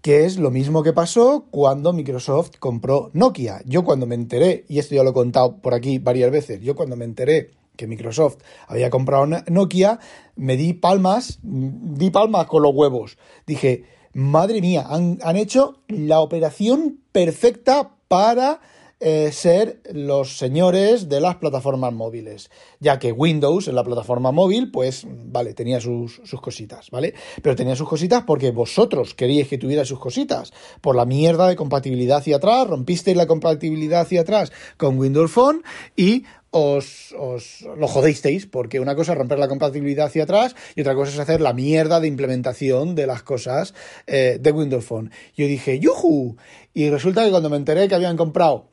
Que 0.00 0.24
es 0.24 0.38
lo 0.38 0.50
mismo 0.50 0.82
que 0.82 0.92
pasó 0.92 1.46
cuando 1.50 1.92
Microsoft 1.92 2.52
compró 2.58 3.10
Nokia. 3.12 3.62
Yo 3.66 3.84
cuando 3.84 4.06
me 4.06 4.14
enteré, 4.14 4.64
y 4.68 4.78
esto 4.78 4.94
ya 4.94 5.02
lo 5.02 5.10
he 5.10 5.12
contado 5.12 5.58
por 5.60 5.74
aquí 5.74 5.98
varias 5.98 6.30
veces, 6.30 6.60
yo 6.60 6.76
cuando 6.76 6.96
me 6.96 7.04
enteré 7.04 7.50
que 7.76 7.86
Microsoft 7.86 8.38
había 8.66 8.90
comprado 8.90 9.26
Nokia, 9.48 9.98
me 10.36 10.56
di 10.56 10.72
palmas, 10.72 11.38
di 11.42 12.10
palmas 12.10 12.46
con 12.46 12.62
los 12.62 12.74
huevos. 12.74 13.18
Dije, 13.46 13.84
madre 14.12 14.60
mía, 14.60 14.86
han, 14.88 15.18
han 15.22 15.36
hecho 15.36 15.82
la 15.88 16.20
operación 16.20 17.00
perfecta 17.12 17.96
para 18.08 18.60
eh, 19.00 19.30
ser 19.32 19.80
los 19.92 20.38
señores 20.38 21.08
de 21.08 21.20
las 21.20 21.36
plataformas 21.36 21.92
móviles, 21.92 22.50
ya 22.80 22.98
que 22.98 23.12
Windows 23.12 23.68
en 23.68 23.76
la 23.76 23.84
plataforma 23.84 24.32
móvil, 24.32 24.72
pues, 24.72 25.06
vale, 25.06 25.54
tenía 25.54 25.80
sus, 25.80 26.20
sus 26.24 26.40
cositas, 26.40 26.90
¿vale? 26.90 27.14
Pero 27.40 27.54
tenía 27.54 27.76
sus 27.76 27.88
cositas 27.88 28.24
porque 28.24 28.50
vosotros 28.50 29.14
queríais 29.14 29.46
que 29.46 29.58
tuviera 29.58 29.84
sus 29.84 30.00
cositas. 30.00 30.52
Por 30.80 30.96
la 30.96 31.04
mierda 31.04 31.46
de 31.48 31.54
compatibilidad 31.54 32.18
hacia 32.18 32.36
atrás, 32.36 32.66
rompisteis 32.66 33.16
la 33.16 33.26
compatibilidad 33.26 34.00
hacia 34.00 34.22
atrás 34.22 34.50
con 34.76 34.98
Windows 34.98 35.30
Phone 35.30 35.62
y 35.94 36.24
os, 36.50 37.14
os, 37.18 37.66
lo 37.76 37.86
jodisteis, 37.86 38.46
porque 38.46 38.80
una 38.80 38.96
cosa 38.96 39.12
es 39.12 39.18
romper 39.18 39.38
la 39.38 39.48
compatibilidad 39.48 40.06
hacia 40.06 40.24
atrás 40.24 40.56
y 40.74 40.80
otra 40.80 40.94
cosa 40.94 41.12
es 41.12 41.18
hacer 41.18 41.40
la 41.40 41.52
mierda 41.52 42.00
de 42.00 42.08
implementación 42.08 42.94
de 42.94 43.06
las 43.06 43.22
cosas 43.22 43.74
eh, 44.06 44.38
de 44.40 44.52
Windows 44.52 44.84
Phone. 44.84 45.10
Yo 45.36 45.46
dije, 45.46 45.78
¡yuhu! 45.78 46.36
Y 46.74 46.90
resulta 46.90 47.24
que 47.24 47.30
cuando 47.30 47.50
me 47.50 47.56
enteré 47.56 47.86
que 47.88 47.94
habían 47.94 48.16
comprado 48.16 48.66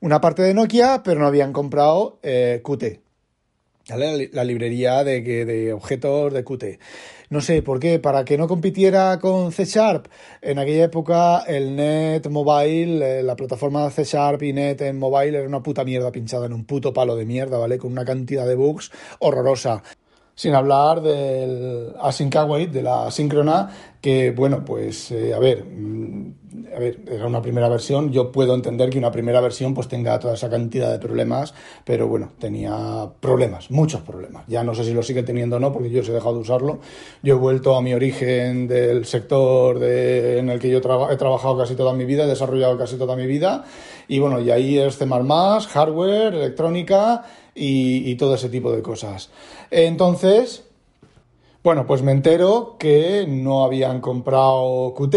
una 0.00 0.20
parte 0.20 0.42
de 0.42 0.54
Nokia, 0.54 1.02
pero 1.04 1.20
no 1.20 1.26
habían 1.26 1.52
comprado 1.52 2.18
eh, 2.22 2.62
Qt. 2.64 3.00
La, 3.88 4.44
librería 4.44 5.02
de, 5.02 5.20
de 5.22 5.72
objetos 5.72 6.32
de 6.32 6.44
Qt. 6.44 6.78
No 7.30 7.40
sé 7.40 7.62
por 7.62 7.78
qué, 7.78 8.00
para 8.00 8.24
que 8.24 8.36
no 8.36 8.48
compitiera 8.48 9.20
con 9.20 9.52
C 9.52 9.64
Sharp. 9.64 10.08
En 10.42 10.58
aquella 10.58 10.84
época 10.84 11.44
el 11.46 11.76
Net 11.76 12.28
Mobile, 12.28 13.20
eh, 13.20 13.22
la 13.22 13.36
plataforma 13.36 13.88
C 13.90 14.02
Sharp 14.02 14.42
y 14.42 14.52
Net 14.52 14.80
en 14.80 14.98
mobile 14.98 15.38
era 15.38 15.46
una 15.46 15.62
puta 15.62 15.84
mierda 15.84 16.10
pinchada 16.10 16.46
en 16.46 16.52
un 16.52 16.64
puto 16.64 16.92
palo 16.92 17.14
de 17.14 17.24
mierda, 17.24 17.56
¿vale? 17.58 17.78
Con 17.78 17.92
una 17.92 18.04
cantidad 18.04 18.48
de 18.48 18.56
bugs 18.56 18.90
horrorosa. 19.20 19.82
Sin 20.40 20.54
hablar 20.54 21.02
del 21.02 21.92
Async 22.00 22.34
Await, 22.34 22.72
de 22.72 22.80
la 22.80 23.10
síncrona, 23.10 23.68
que 24.00 24.30
bueno, 24.30 24.64
pues 24.64 25.10
eh, 25.10 25.34
a 25.34 25.38
ver, 25.38 25.66
mm, 25.66 26.32
a 26.74 26.78
ver, 26.78 27.00
era 27.10 27.26
una 27.26 27.42
primera 27.42 27.68
versión. 27.68 28.10
Yo 28.10 28.32
puedo 28.32 28.54
entender 28.54 28.88
que 28.88 28.96
una 28.96 29.10
primera 29.10 29.42
versión 29.42 29.74
pues 29.74 29.86
tenga 29.86 30.18
toda 30.18 30.32
esa 30.32 30.48
cantidad 30.48 30.90
de 30.90 30.98
problemas, 30.98 31.52
pero 31.84 32.08
bueno, 32.08 32.32
tenía 32.38 33.10
problemas, 33.20 33.70
muchos 33.70 34.00
problemas. 34.00 34.44
Ya 34.46 34.64
no 34.64 34.74
sé 34.74 34.84
si 34.84 34.94
lo 34.94 35.02
sigue 35.02 35.24
teniendo 35.24 35.56
o 35.56 35.60
no, 35.60 35.74
porque 35.74 35.90
yo 35.90 36.00
os 36.00 36.08
he 36.08 36.12
dejado 36.12 36.36
de 36.36 36.40
usarlo. 36.40 36.78
Yo 37.22 37.34
he 37.34 37.38
vuelto 37.38 37.76
a 37.76 37.82
mi 37.82 37.92
origen 37.92 38.66
del 38.66 39.04
sector 39.04 39.76
en 39.84 40.48
el 40.48 40.58
que 40.58 40.70
yo 40.70 40.78
he 40.78 41.16
trabajado 41.18 41.58
casi 41.58 41.74
toda 41.74 41.92
mi 41.92 42.06
vida, 42.06 42.24
he 42.24 42.28
desarrollado 42.28 42.78
casi 42.78 42.96
toda 42.96 43.14
mi 43.14 43.26
vida, 43.26 43.64
y 44.08 44.20
bueno, 44.20 44.40
y 44.40 44.50
ahí 44.50 44.78
es 44.78 44.96
C++, 44.96 45.06
hardware, 45.06 46.34
electrónica 46.34 47.24
y, 47.62 48.14
todo 48.14 48.34
ese 48.34 48.48
tipo 48.48 48.72
de 48.72 48.82
cosas. 48.82 49.30
Entonces, 49.70 50.64
bueno, 51.62 51.86
pues 51.86 52.02
me 52.02 52.12
entero 52.12 52.76
que 52.78 53.26
no 53.28 53.64
habían 53.64 54.00
comprado 54.00 54.94
Qt 54.94 55.16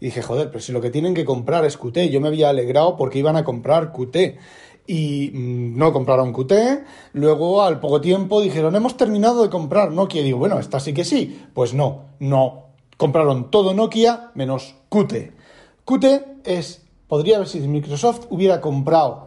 y 0.00 0.06
dije, 0.06 0.20
joder, 0.20 0.48
pero 0.48 0.60
si 0.60 0.72
lo 0.72 0.80
que 0.80 0.90
tienen 0.90 1.14
que 1.14 1.24
comprar 1.24 1.64
es 1.64 1.76
Qt, 1.76 2.10
yo 2.10 2.20
me 2.20 2.28
había 2.28 2.48
alegrado 2.48 2.96
porque 2.96 3.20
iban 3.20 3.36
a 3.36 3.44
comprar 3.44 3.92
Qt 3.92 4.36
y 4.88 5.30
mm, 5.32 5.78
no 5.78 5.92
compraron 5.92 6.32
Qt. 6.32 6.84
Luego, 7.12 7.62
al 7.62 7.78
poco 7.78 8.00
tiempo, 8.00 8.40
dijeron, 8.40 8.74
hemos 8.74 8.96
terminado 8.96 9.42
de 9.44 9.50
comprar 9.50 9.92
Nokia. 9.92 10.22
Y 10.22 10.24
digo, 10.24 10.38
bueno, 10.38 10.58
esta 10.58 10.80
sí 10.80 10.92
que 10.92 11.04
sí. 11.04 11.46
Pues 11.54 11.72
no, 11.72 12.06
no. 12.18 12.66
Compraron 12.96 13.50
todo 13.50 13.74
Nokia 13.74 14.32
menos 14.34 14.74
Qt. 14.88 15.32
Qt 15.84 16.04
es, 16.44 16.84
podría 17.06 17.36
haber 17.36 17.48
sido 17.48 17.68
Microsoft 17.68 18.26
hubiera 18.30 18.60
comprado 18.60 19.25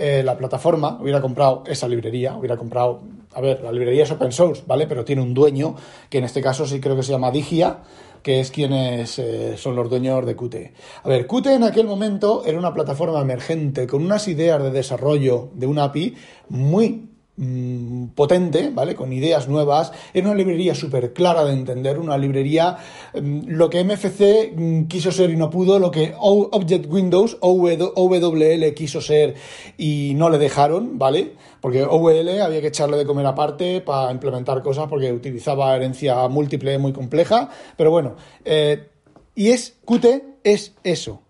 eh, 0.00 0.22
la 0.24 0.36
plataforma, 0.36 0.98
hubiera 1.00 1.20
comprado 1.20 1.62
esa 1.66 1.86
librería, 1.86 2.36
hubiera 2.36 2.56
comprado 2.56 3.00
a 3.32 3.40
ver, 3.40 3.62
la 3.62 3.70
librería 3.70 4.02
es 4.02 4.10
open 4.10 4.32
source, 4.32 4.62
¿vale? 4.66 4.86
Pero 4.86 5.04
tiene 5.04 5.22
un 5.22 5.34
dueño, 5.34 5.76
que 6.08 6.18
en 6.18 6.24
este 6.24 6.40
caso 6.40 6.66
sí 6.66 6.80
creo 6.80 6.96
que 6.96 7.02
se 7.02 7.12
llama 7.12 7.30
Digia, 7.30 7.78
que 8.22 8.40
es 8.40 8.50
quienes 8.50 9.18
eh, 9.18 9.56
son 9.56 9.76
los 9.76 9.88
dueños 9.88 10.26
de 10.26 10.34
Qt. 10.36 10.72
A 11.04 11.08
ver, 11.08 11.26
Qt 11.26 11.46
en 11.46 11.64
aquel 11.64 11.86
momento 11.86 12.42
era 12.44 12.58
una 12.58 12.74
plataforma 12.74 13.20
emergente 13.20 13.86
con 13.86 14.02
unas 14.02 14.26
ideas 14.28 14.62
de 14.62 14.70
desarrollo 14.70 15.50
de 15.54 15.66
una 15.66 15.84
API 15.84 16.16
muy 16.48 17.09
Mm, 17.42 18.08
potente, 18.08 18.68
¿vale? 18.70 18.94
Con 18.94 19.14
ideas 19.14 19.48
nuevas. 19.48 19.92
Era 20.12 20.26
una 20.26 20.36
librería 20.36 20.74
súper 20.74 21.14
clara 21.14 21.42
de 21.46 21.54
entender, 21.54 21.98
una 21.98 22.18
librería, 22.18 22.76
mm, 23.14 23.44
lo 23.46 23.70
que 23.70 23.82
MFC 23.82 24.52
mm, 24.54 24.88
quiso 24.88 25.10
ser 25.10 25.30
y 25.30 25.36
no 25.36 25.48
pudo, 25.48 25.78
lo 25.78 25.90
que 25.90 26.12
Object 26.18 26.84
Windows, 26.92 27.38
OWL 27.40 28.74
quiso 28.74 29.00
ser 29.00 29.36
y 29.78 30.12
no 30.16 30.28
le 30.28 30.36
dejaron, 30.36 30.98
¿vale? 30.98 31.32
Porque 31.62 31.82
OWL 31.82 32.42
había 32.42 32.60
que 32.60 32.66
echarle 32.66 32.98
de 32.98 33.06
comer 33.06 33.24
aparte 33.24 33.80
para 33.80 34.12
implementar 34.12 34.62
cosas 34.62 34.86
porque 34.88 35.10
utilizaba 35.10 35.74
herencia 35.74 36.28
múltiple 36.28 36.76
muy 36.76 36.92
compleja, 36.92 37.48
pero 37.74 37.90
bueno, 37.90 38.16
eh, 38.44 38.86
y 39.34 39.48
es 39.48 39.78
Qt 39.86 40.04
es 40.44 40.74
eso, 40.84 41.22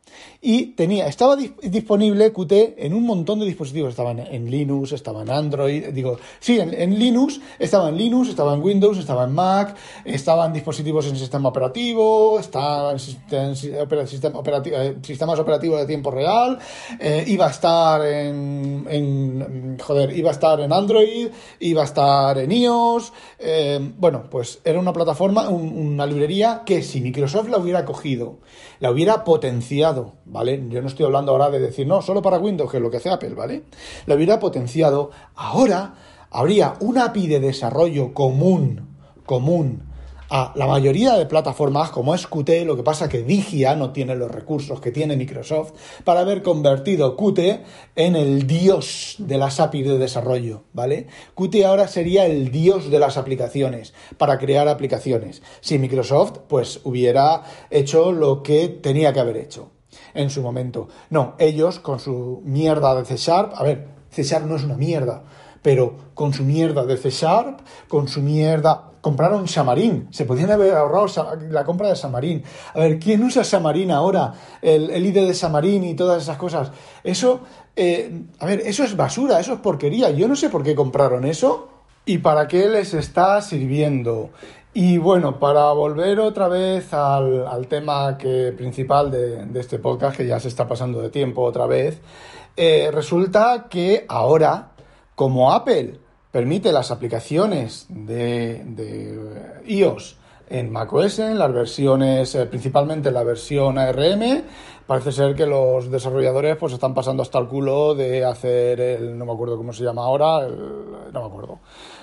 y 0.43 0.69
tenía, 0.69 1.07
estaba 1.07 1.37
disponible 1.37 2.33
Qt 2.33 2.53
en 2.79 2.95
un 2.95 3.05
montón 3.05 3.41
de 3.41 3.47
dispositivos. 3.47 3.91
Estaban 3.91 4.21
en 4.21 4.51
Linux, 4.51 4.93
estaba 4.93 5.21
en 5.23 5.31
Android, 5.31 5.89
digo, 5.93 6.19
sí, 6.39 6.59
en, 6.59 6.99
Linux, 6.99 7.41
estaba 7.59 7.91
en 7.91 7.99
Linux, 7.99 8.31
estaba 8.31 8.55
en 8.55 8.63
Windows, 8.63 8.97
estaba 8.97 9.25
en 9.25 9.33
Mac, 9.33 9.77
estaban 10.05 10.53
dispositivos 10.55 11.07
en 11.09 11.17
sistema 11.17 11.51
operativo, 11.51 12.39
estaban 12.39 12.97
en 13.31 13.57
sistema 13.57 14.39
operativo, 14.39 14.77
eh, 14.77 14.97
sistemas 15.03 15.39
operativos 15.39 15.79
de 15.81 15.87
tiempo 15.87 16.11
real, 16.11 16.59
eh, 16.99 17.23
iba 17.27 17.47
a 17.47 17.51
estar 17.51 18.05
en, 18.07 19.77
joder, 19.79 20.17
iba 20.17 20.31
a 20.31 20.33
estar 20.33 20.59
en 20.61 20.73
Android, 20.73 21.29
iba 21.61 21.83
a 21.83 21.85
estar 21.85 22.39
en 22.39 22.51
iOS, 22.51 23.13
eh, 23.39 23.79
bueno, 23.99 24.25
pues 24.31 24.61
era 24.65 24.79
una 24.79 24.95
plataforma, 24.95 25.51
una 25.51 26.07
librería 26.07 26.63
que 26.65 26.83
si 26.83 27.03
Microsoft 27.03 27.51
la 27.51 27.59
hubiera 27.59 27.85
cogido, 27.85 28.39
la 28.79 28.91
hubiera 28.91 29.23
potenciado, 29.25 30.15
¿vale? 30.31 30.63
Yo 30.69 30.81
no 30.81 30.89
estoy 30.89 31.07
hablando 31.07 31.33
ahora 31.33 31.51
de 31.51 31.61
decir, 31.61 31.87
no, 31.87 32.03
solo 32.03 32.23
para 32.23 32.39
Windows, 32.39 32.71
que 32.71 32.79
es 32.79 32.83
lo 32.83 32.91
que 32.91 32.99
hace 32.99 33.11
Apple, 33.11 33.35
¿vale? 33.35 33.65
La 34.07 34.15
hubiera 34.15 34.39
potenciado. 34.39 35.11
Ahora 35.35 35.95
habría 36.31 36.75
una 36.81 37.07
API 37.07 37.27
de 37.27 37.41
desarrollo 37.41 38.15
común, 38.15 38.97
común 39.27 39.91
a 40.31 40.53
la 40.55 40.69
mayoría 40.69 41.15
de 41.15 41.27
plataformas 41.27 41.91
como 41.91 42.15
es 42.15 42.29
Qt, 42.29 42.65
lo 42.65 42.77
que 42.77 42.85
pasa 42.85 43.09
que 43.09 43.25
Digia 43.25 43.75
no 43.75 43.91
tiene 43.91 44.15
los 44.15 44.31
recursos 44.31 44.81
que 44.81 44.93
tiene 44.93 45.17
Microsoft 45.17 45.73
para 46.05 46.21
haber 46.21 46.43
convertido 46.43 47.17
Qt 47.17 47.65
en 47.97 48.15
el 48.15 48.47
dios 48.47 49.17
de 49.19 49.39
las 49.39 49.59
APIs 49.59 49.89
de 49.89 49.99
desarrollo, 49.99 50.63
¿vale? 50.73 51.09
Qt 51.35 51.65
ahora 51.65 51.89
sería 51.89 52.27
el 52.27 52.53
dios 52.53 52.91
de 52.91 53.01
las 53.01 53.17
aplicaciones, 53.17 53.93
para 54.19 54.39
crear 54.39 54.69
aplicaciones. 54.69 55.43
Si 55.61 55.81
Microsoft, 55.81 56.39
pues, 56.49 56.81
hubiera 56.85 57.43
hecho 57.71 58.13
lo 58.13 58.45
que 58.45 58.69
tenía 58.69 59.13
que 59.13 59.21
haber 59.21 59.37
hecho 59.37 59.73
en 60.15 60.31
su 60.31 60.43
momento. 60.43 60.89
No, 61.11 61.35
ellos 61.39 61.79
con 61.81 61.99
su 62.01 62.43
mierda 62.45 62.95
de 62.95 63.05
C 63.05 63.17
Sharp, 63.17 63.53
a 63.55 63.63
ver, 63.63 63.89
C 64.11 64.23
Sharp 64.23 64.47
no 64.47 64.57
es 64.57 64.65
una 64.65 64.77
mierda, 64.77 65.23
pero 65.63 65.97
con 66.15 66.33
su 66.33 66.45
mierda 66.45 66.85
de 66.85 66.97
C 66.97 67.11
Sharp, 67.11 67.61
con 67.89 68.09
su 68.09 68.21
mierda... 68.23 68.87
Compraron 69.01 69.47
Xamarin, 69.47 70.09
se 70.11 70.27
podían 70.27 70.51
haber 70.51 70.75
ahorrado 70.75 71.07
la 71.49 71.65
compra 71.65 71.89
de 71.89 71.97
Xamarin. 71.97 72.45
A 72.75 72.81
ver, 72.81 72.99
¿quién 72.99 73.25
usa 73.25 73.43
Xamarin 73.43 73.91
ahora? 73.91 74.35
El, 74.61 74.91
el 74.91 75.07
IDE 75.07 75.25
de 75.25 75.33
Xamarin 75.33 75.85
y 75.85 75.95
todas 75.95 76.23
esas 76.23 76.37
cosas. 76.37 76.71
Eso, 77.03 77.41
eh, 77.77 78.25
a 78.39 78.45
ver, 78.45 78.61
eso 78.61 78.85
es 78.85 78.95
basura, 78.95 79.41
eso 79.41 79.55
es 79.55 79.61
porquería. 79.61 80.11
Yo 80.11 80.29
no 80.29 80.37
sé 80.37 80.51
por 80.51 80.63
qué 80.63 80.75
compraron 80.75 81.25
eso 81.25 81.69
y 82.05 82.19
para 82.19 82.47
qué 82.47 82.69
les 82.69 82.93
está 82.93 83.41
sirviendo. 83.41 84.33
Y 84.73 84.99
bueno, 84.99 85.41
para 85.41 85.73
volver 85.73 86.21
otra 86.21 86.47
vez 86.47 86.95
al, 86.95 87.67
tema 87.69 88.17
que, 88.17 88.53
principal 88.57 89.11
de, 89.11 89.49
este 89.59 89.81
podcast, 89.81 90.17
que 90.17 90.27
ya 90.27 90.39
se 90.39 90.47
está 90.47 90.69
pasando 90.69 91.03
de 91.03 91.11
tiempo 91.11 91.43
otra 91.43 91.67
vez, 91.67 92.01
eh, 92.57 92.89
resulta 92.93 93.67
que 93.69 94.05
ahora, 94.09 94.71
como 95.17 95.53
Apple 95.53 95.99
permite 96.31 96.71
las 96.71 96.93
aplicaciones 96.93 97.87
de, 97.89 98.63
de 98.65 99.63
iOS 99.67 100.17
en 100.49 100.71
macOS, 100.71 101.19
en 101.19 101.39
las 101.39 101.53
versiones, 101.53 102.35
eh, 102.37 102.47
principalmente 102.47 103.11
la 103.11 103.25
versión 103.25 103.77
ARM, 103.77 104.43
parece 104.87 105.11
ser 105.11 105.35
que 105.35 105.47
los 105.47 105.91
desarrolladores 105.91 106.57
pues 106.57 106.73
están 106.73 106.95
pasando 106.95 107.23
hasta 107.23 107.39
el 107.39 107.47
culo 107.47 107.95
de 107.95 108.25
hacer 108.25 108.81
el, 108.81 109.17
no 109.17 109.27
me 109.27 109.33
acuerdo 109.33 109.57
cómo 109.57 109.73
se 109.73 109.85
llama 109.85 110.03
ahora, 110.03 110.49
no 110.49 111.21
me 111.21 111.27
acuerdo, 111.27 111.59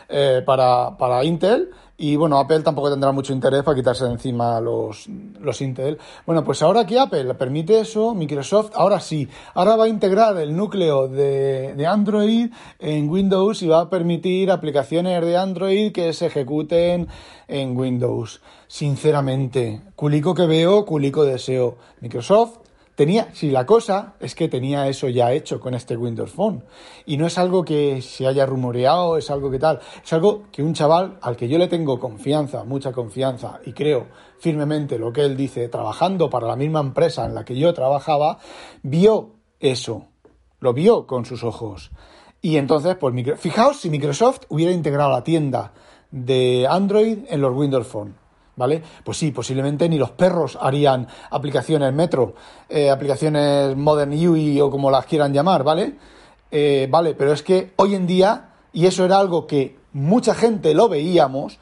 eh, 0.08 0.42
para, 0.46 0.98
para 0.98 1.24
Intel 1.26 1.70
y 2.00 2.16
bueno, 2.16 2.38
Apple 2.38 2.60
tampoco 2.60 2.92
tendrá 2.92 3.12
mucho 3.12 3.34
interés 3.34 3.64
para 3.64 3.76
quitarse 3.76 4.06
de 4.06 4.12
encima 4.12 4.62
los, 4.62 5.08
los 5.42 5.62
Intel. 5.62 5.98
Bueno, 6.28 6.44
pues 6.44 6.62
ahora 6.62 6.86
que 6.86 7.00
Apple 7.00 7.34
permite 7.34 7.80
eso, 7.80 8.14
Microsoft 8.14 8.72
ahora 8.76 9.00
sí, 9.00 9.28
ahora 9.56 9.76
va 9.76 9.86
a 9.86 9.88
integrar 9.88 10.38
el 10.38 10.56
núcleo 10.56 11.08
de, 11.08 11.74
de 11.76 11.88
Android 11.88 12.52
en 12.78 13.10
Windows 13.10 13.64
y 13.64 13.68
va 13.68 13.82
a 13.82 13.90
permitir 13.90 14.52
aplicaciones 14.52 15.20
de 15.26 15.38
Android 15.38 15.92
que 15.92 16.14
se 16.14 16.28
ejecuten 16.28 17.08
en 17.48 17.76
Windows. 17.76 18.42
Sinceramente, 18.68 19.82
culico 19.96 20.36
que 20.36 20.46
veo, 20.46 20.86
culico 20.86 21.26
deseo. 21.26 21.78
Microsoft 22.02 22.60
Tenía, 22.98 23.30
si 23.32 23.52
la 23.52 23.64
cosa 23.64 24.16
es 24.20 24.34
que 24.34 24.48
tenía 24.48 24.88
eso 24.88 25.08
ya 25.08 25.32
hecho 25.32 25.60
con 25.60 25.76
este 25.76 25.96
Windows 25.96 26.32
Phone. 26.32 26.64
Y 27.06 27.18
no 27.18 27.28
es 27.28 27.38
algo 27.38 27.64
que 27.64 28.02
se 28.02 28.26
haya 28.26 28.44
rumoreado, 28.48 29.20
es 29.20 29.30
algo 29.30 29.52
que 29.52 29.60
tal. 29.60 29.80
Es 30.04 30.14
algo 30.14 30.46
que 30.52 30.64
un 30.64 30.74
chaval 30.74 31.20
al 31.22 31.38
que 31.38 31.48
yo 31.48 31.60
le 31.60 31.68
tengo 31.68 32.00
confianza, 32.00 32.64
mucha 32.64 32.92
confianza, 32.92 33.60
y 33.64 33.74
creo 33.74 34.08
firmemente 34.40 34.98
lo 34.98 35.14
que 35.14 35.22
él 35.22 35.38
dice, 35.38 35.70
trabajando 35.70 36.28
para 36.32 36.48
la 36.48 36.56
misma 36.56 36.80
empresa 36.80 37.24
en 37.28 37.36
la 37.36 37.46
que 37.46 37.56
yo 37.56 37.72
trabajaba, 37.72 38.40
vio 38.82 39.36
eso. 39.60 40.08
Lo 40.60 40.74
vio 40.74 41.06
con 41.06 41.24
sus 41.24 41.44
ojos. 41.44 41.92
Y 42.42 42.58
entonces, 42.58 42.96
pues, 42.96 43.14
fijaos 43.38 43.80
si 43.80 43.92
Microsoft 43.92 44.46
hubiera 44.50 44.72
integrado 44.72 45.12
la 45.12 45.24
tienda 45.24 45.72
de 46.10 46.66
Android 46.68 47.20
en 47.30 47.42
los 47.42 47.56
Windows 47.56 47.86
Phone 47.86 48.27
¿vale? 48.58 48.84
Pues 49.04 49.17
sí, 49.17 49.32
posiblemente 49.32 49.88
ni 49.88 49.98
los 49.98 50.12
perros 50.12 50.58
harían 50.60 51.08
aplicaciones 51.30 51.93
Metro, 51.93 52.34
eh, 52.67 52.89
aplicaciones 52.89 53.78
Modern 53.78 54.12
UI 54.12 54.60
o 54.60 54.70
como 54.70 54.91
las 54.91 55.06
quieran 55.06 55.32
llamar, 55.32 55.63
¿vale? 55.63 55.93
Eh, 56.52 56.88
vale, 56.89 57.13
pero 57.13 57.32
es 57.32 57.43
que 57.43 57.72
hoy 57.78 57.96
en 57.96 58.08
día, 58.08 58.50
y 58.74 58.86
eso 58.86 59.06
era 59.06 59.20
algo 59.20 59.48
que 59.48 59.78
mucha 59.93 60.34
gente 60.34 60.74
lo 60.74 60.89
veíamos, 60.89 61.60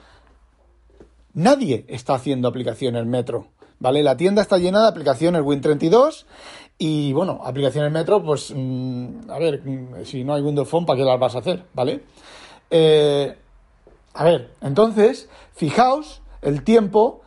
nadie 1.33 1.85
está 1.87 2.15
haciendo 2.15 2.47
aplicaciones 2.47 3.05
Metro, 3.05 3.47
¿vale? 3.79 4.01
La 4.01 4.17
tienda 4.17 4.41
está 4.41 4.57
llena 4.57 4.81
de 4.81 4.87
aplicaciones 4.87 5.41
Win32 5.41 6.25
y, 6.77 7.13
bueno, 7.13 7.41
aplicaciones 7.43 7.91
Metro, 7.91 8.23
pues, 8.23 8.53
mm, 8.55 9.29
a 9.29 9.37
ver, 9.37 9.61
mm, 9.63 10.05
si 10.05 10.23
no 10.23 10.33
hay 10.33 10.41
Windows 10.41 10.69
Phone, 10.69 10.85
¿para 10.85 10.97
qué 10.97 11.03
las 11.03 11.19
vas 11.19 11.35
a 11.35 11.39
hacer, 11.39 11.63
¿vale? 11.73 12.03
Eh, 12.69 13.35
a 14.13 14.23
ver, 14.23 14.51
entonces, 14.61 15.29
fijaos 15.53 16.21
el 16.41 16.63
tiempo, 16.63 17.21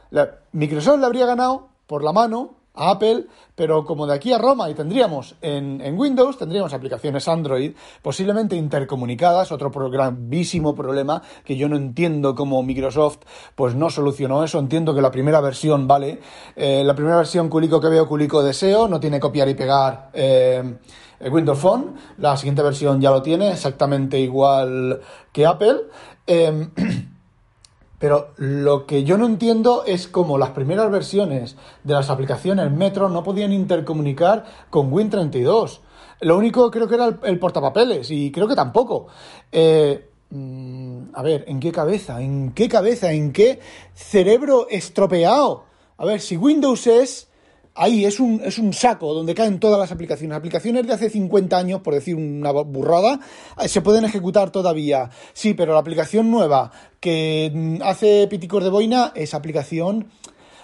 Microsoft 0.53 1.01
le 1.01 1.07
habría 1.07 1.27
ganado 1.27 1.68
por 1.87 2.03
la 2.03 2.12
mano 2.12 2.59
a 2.79 2.90
Apple, 2.90 3.27
pero 3.55 3.85
como 3.85 4.07
de 4.07 4.14
aquí 4.14 4.33
a 4.33 4.38
Roma 4.38 4.71
y 4.71 4.75
tendríamos 4.75 5.35
en, 5.42 5.99
Windows, 5.99 6.38
tendríamos 6.38 6.73
aplicaciones 6.73 7.27
Android 7.27 7.73
posiblemente 8.03 8.55
intercomunicadas, 8.55 9.51
otro 9.51 9.71
gravísimo 9.90 10.75
problema 10.75 11.21
que 11.44 11.57
yo 11.57 11.68
no 11.68 11.77
entiendo 11.77 12.35
cómo 12.35 12.62
Microsoft 12.62 13.18
pues 13.57 13.75
no 13.75 13.90
solucionó 13.90 14.44
eso, 14.44 14.61
entiendo 14.61 14.94
que 14.94 15.03
la 15.03 15.11
primera 15.11 15.40
versión 15.40 15.88
vale, 15.88 16.21
eh, 16.55 16.85
la 16.85 16.94
primera 16.94 17.16
versión 17.16 17.49
culico 17.49 17.81
que 17.81 17.88
veo, 17.88 18.07
culico 18.07 18.42
deseo, 18.42 18.87
no 18.87 19.01
tiene 19.01 19.18
copiar 19.18 19.49
y 19.49 19.55
pegar 19.55 20.11
eh, 20.12 20.77
Windows 21.21 21.59
Phone, 21.59 21.94
la 22.18 22.37
siguiente 22.37 22.62
versión 22.62 23.01
ya 23.01 23.11
lo 23.11 23.23
tiene, 23.23 23.51
exactamente 23.51 24.21
igual 24.21 25.01
que 25.33 25.47
Apple. 25.47 25.81
Em, 26.27 26.71
Pero 27.98 28.32
lo 28.37 28.87
que 28.87 29.04
yo 29.04 29.18
no 29.18 29.26
entiendo 29.26 29.84
es 29.84 30.06
cómo 30.06 30.38
las 30.38 30.50
primeras 30.50 30.90
versiones 30.90 31.56
de 31.82 31.94
las 31.94 32.11
aplicaciones 32.11 32.70
Metro 32.70 33.08
no 33.08 33.24
podían 33.24 33.52
intercomunicar 33.52 34.44
con 34.70 34.92
Win32. 34.92 35.80
Lo 36.20 36.37
único 36.37 36.70
creo 36.70 36.88
que 36.88 36.94
era 36.94 37.18
el, 37.22 37.38
portapapeles 37.38 38.11
y 38.11 38.30
creo 38.30 38.46
que 38.46 38.54
tampoco. 38.54 39.08
Eh, 39.50 40.11
mm, 40.30 41.02
a 41.14 41.22
ver, 41.22 41.44
¿en 41.48 41.58
qué 41.61 41.72
cabeza? 41.72 42.20
¿En 42.20 42.52
qué 42.52 42.68
cabeza? 42.68 43.12
¿En 43.12 43.32
qué 43.32 43.61
cerebro 43.94 44.68
estropeado? 44.68 45.64
A 45.96 46.04
ver, 46.04 46.20
si 46.20 46.37
Windows 46.37 46.87
es 46.87 47.28
ahí 47.79 48.05
es 48.05 48.21
un, 48.21 48.41
es 48.45 48.59
un 48.59 48.73
saco 48.73 49.14
donde 49.14 49.35
caen 49.35 49.61
todas 49.61 49.79
las 49.79 49.93
aplicaciones. 49.93 50.37
Aplicaciones 50.37 50.87
de 50.87 50.93
hace 50.93 51.09
50 51.09 51.57
años, 51.57 51.81
por 51.81 51.95
decir 51.95 52.17
una 52.17 52.51
burrada, 52.51 53.21
eh, 53.62 53.69
se 53.69 53.81
pueden 53.81 54.05
ejecutar 54.05 54.51
todavía. 54.51 55.11
Sí, 55.33 55.55
pero 55.55 55.73
la 55.73 55.81
aplicación 55.81 56.31
nueva 56.31 56.71
que 57.01 57.51
mm, 57.55 57.83
hace 57.83 58.27
Piticos 58.29 58.64
de 58.64 58.71
Boina 58.71 59.12
es 59.14 59.33
aplicación 59.35 60.09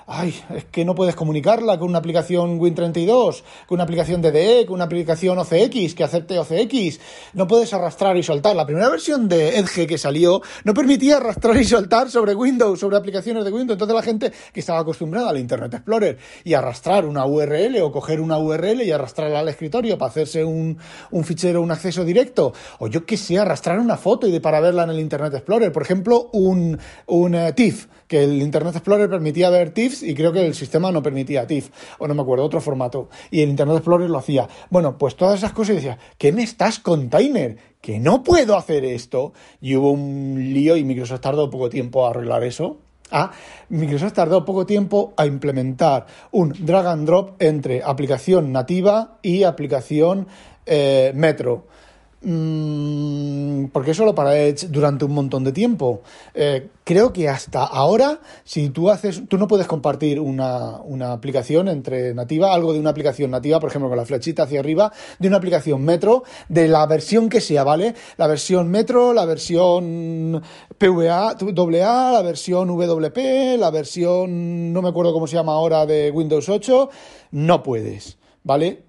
ay, 0.07 0.35
es 0.55 0.65
que 0.67 0.85
no 0.85 0.95
puedes 0.95 1.15
comunicarla 1.15 1.79
con 1.79 1.89
una 1.89 1.99
aplicación 1.99 2.59
Win32, 2.61 3.43
con 3.67 3.77
una 3.77 3.85
aplicación 3.85 4.21
DDE, 4.21 4.67
con 4.67 4.75
una 4.75 4.85
aplicación 4.85 5.39
OCX 5.39 5.95
que 5.95 6.05
acepte 6.05 6.39
OCX. 6.39 7.01
No 7.33 7.47
puedes 7.47 7.73
arrastrar 7.73 8.17
y 8.17 8.23
soltar. 8.23 8.57
La 8.57 8.67
primera 8.67 8.89
versión 8.89 9.29
de 9.29 9.59
Edge 9.59 9.87
que 9.87 9.99
salió 9.99 10.43
no 10.65 10.75
permitía 10.75 11.17
arrastrar 11.17 11.57
y 11.57 11.65
soltar 11.65 12.11
sobre 12.11 12.35
Windows, 12.35 12.81
sobre 12.81 12.97
aplicaciones 12.97 13.45
de 13.45 13.51
Windows. 13.51 13.75
Entonces 13.75 13.95
la 13.95 14.03
gente 14.03 14.33
que 14.53 14.61
estaba 14.61 14.81
acostumbrada 14.81 15.31
al 15.31 15.39
Internet 15.39 15.75
Explorer 15.75 16.19
y 16.45 16.55
arrastrar 16.55 17.07
una 17.07 17.27
URL 17.27 17.81
o 17.83 17.93
coger 17.93 18.21
una 18.21 18.39
URL 18.39 18.83
y 18.83 18.91
arrastrarla 18.91 19.41
al 19.41 19.49
escritorio 19.49 19.97
para 19.99 20.11
hacerse 20.11 20.45
un, 20.45 20.79
un 21.11 21.25
fichero, 21.25 21.63
un 21.63 21.71
acceso 21.71 22.05
directo, 22.05 22.53
o 22.79 22.89
yo 22.89 23.07
qué 23.07 23.17
sé, 23.17 23.39
arrastrar 23.39 23.79
una 23.79 23.97
foto 23.97 24.27
y 24.27 24.33
de 24.33 24.41
para 24.41 24.61
verla 24.61 24.85
en 24.85 24.91
el 24.91 25.01
Internet 25.01 25.35
Explorer. 25.35 25.73
Por 25.73 25.83
ejemplo, 25.83 26.29
un, 26.33 26.79
un 27.07 27.35
eh, 27.35 27.53
TIFF, 27.53 27.87
que 28.07 28.25
el 28.25 28.43
Internet 28.43 28.77
Explorer 28.77 29.09
permitía 29.09 29.51
ver 29.51 29.71
TIFF 29.71 29.94
y 30.03 30.15
creo 30.15 30.33
que 30.33 30.45
el 30.45 30.55
sistema 30.55 30.91
no 30.91 31.03
permitía 31.03 31.47
TIFF, 31.47 31.71
o 31.99 32.09
no 32.09 32.15
me 32.15 32.23
acuerdo, 32.23 32.45
otro 32.45 32.61
formato. 32.61 33.09
Y 33.31 33.43
el 33.43 33.51
Internet 33.51 33.77
Explorer 33.77 34.11
lo 34.11 34.19
hacía. 34.19 34.49
Bueno, 34.71 34.99
pues 34.99 35.17
todas 35.17 35.39
esas 35.39 35.53
cosas 35.53 35.73
y 35.73 35.77
decía, 35.77 35.99
¿qué 36.19 36.33
me 36.33 36.43
estás 36.43 36.79
container? 36.79 37.57
Que 37.81 37.99
no 37.99 38.23
puedo 38.23 38.57
hacer 38.57 38.85
esto. 38.85 39.33
Y 39.61 39.77
hubo 39.77 39.91
un 39.91 40.37
lío 40.53 40.77
y 40.77 40.85
Microsoft 40.85 41.21
tardó 41.21 41.51
poco 41.51 41.69
tiempo 41.69 42.07
a 42.07 42.11
arreglar 42.11 42.45
eso. 42.45 42.79
Ah, 43.11 43.31
Microsoft 43.69 44.15
tardó 44.15 44.45
poco 44.45 44.67
tiempo 44.67 45.13
a 45.17 45.27
implementar 45.27 46.07
un 46.33 46.55
drag 46.59 46.87
and 46.87 47.07
drop 47.07 47.41
entre 47.41 47.83
aplicación 47.83 48.51
nativa 48.51 49.19
y 49.23 49.45
aplicación 49.45 50.27
eh, 50.67 51.13
Metro. 51.15 51.67
Mm, 52.27 53.67
porque 53.67 53.91
eso 53.91 54.07
lo 54.07 54.15
para 54.15 54.39
Edge 54.39 54.69
durante 54.69 55.05
un 55.05 55.13
montón 55.13 55.45
de 55.45 55.53
tiempo. 55.53 56.01
Eh, 56.33 56.69
creo 56.83 57.13
que 57.13 57.29
hasta 57.29 57.65
ahora, 57.65 58.21
si 58.45 58.71
tú 58.71 58.89
haces, 58.89 59.25
tú 59.29 59.37
no 59.37 59.47
puedes 59.47 59.67
compartir 59.67 60.19
una, 60.19 60.79
una, 60.81 61.13
aplicación 61.13 61.69
entre 61.69 62.15
nativa, 62.15 62.55
algo 62.55 62.73
de 62.73 62.81
una 62.81 62.91
aplicación 62.91 63.31
nativa, 63.31 63.61
por 63.61 63.69
ejemplo, 63.69 63.91
con 63.91 63.99
la 63.99 64.07
flechita 64.07 64.45
hacia 64.45 64.61
arriba, 64.61 64.91
de 65.19 65.29
una 65.29 65.37
aplicación 65.37 65.85
Metro, 65.85 66.25
de 66.49 66.67
la 66.67 66.87
versión 66.87 67.29
que 67.29 67.43
sea, 67.43 67.63
¿vale? 67.63 67.95
La 68.17 68.27
versión 68.27 68.71
Metro, 68.71 69.13
la 69.13 69.27
versión 69.27 70.43
PVA, 70.79 71.37
AA, 71.37 72.13
la 72.13 72.23
versión 72.23 72.69
WP, 72.69 73.59
la 73.59 73.71
versión, 73.71 74.73
no 74.73 74.81
me 74.81 74.89
acuerdo 74.89 75.13
cómo 75.13 75.27
se 75.27 75.37
llama 75.37 75.53
ahora, 75.53 75.85
de 75.85 76.11
Windows 76.11 76.49
8, 76.49 76.89
no 77.33 77.63
puedes, 77.63 78.17
¿vale? 78.43 78.83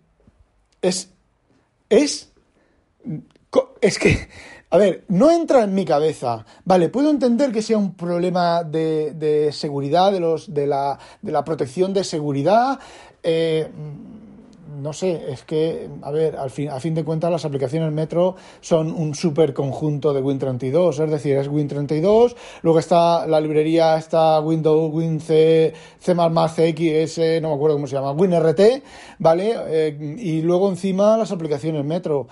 Es, 0.82 1.10
es 1.90 2.32
es 3.82 4.00
que 4.00 4.28
a 4.76 4.78
ver, 4.78 5.06
no 5.08 5.32
entra 5.32 5.64
en 5.64 5.74
mi 5.74 5.86
cabeza. 5.86 6.46
Vale, 6.66 6.90
puedo 6.90 7.10
entender 7.10 7.54
que 7.54 7.62
sea 7.62 7.78
un 7.78 7.94
problema 7.94 8.64
de, 8.64 9.50
seguridad, 9.54 10.12
de, 10.12 10.20
los, 10.20 10.54
de, 10.54 10.68
la, 10.68 11.00
de 11.22 11.32
la 11.32 11.46
protección 11.46 11.94
de 11.94 12.04
seguridad. 12.04 12.78
Eh, 13.24 13.70
no 14.82 14.92
sé, 14.92 15.32
es 15.32 15.44
que, 15.44 15.88
a 16.02 16.12
ver, 16.12 16.36
al 16.36 16.50
fin, 16.50 16.70
a 16.70 16.80
fin 16.80 16.94
de 16.94 17.06
cuentas 17.06 17.32
las 17.32 17.46
aplicaciones 17.46 17.92
Metro 17.94 18.36
son 18.60 18.92
un 18.92 19.16
super 19.16 19.54
conjunto 19.54 20.14
de 20.14 20.22
Win32, 20.22 21.04
es 21.04 21.12
decir, 21.12 21.38
es 21.38 21.50
Win32, 21.50 22.36
luego 22.62 22.80
está 22.80 23.26
la 23.28 23.40
librería, 23.40 23.96
está 23.96 24.42
Windows, 24.42 24.94
WinC, 24.94 25.26
C++, 25.26 26.14
CX, 26.14 27.42
no 27.42 27.50
me 27.50 27.56
acuerdo 27.56 27.76
cómo 27.76 27.88
se 27.88 27.96
llama, 27.96 28.12
WinRT, 28.12 28.84
¿vale? 29.20 29.56
Eh, 29.68 30.18
y 30.20 30.42
luego 30.42 30.70
encima 30.70 31.18
las 31.18 31.32
aplicaciones 31.32 31.86
Metro. 31.86 32.28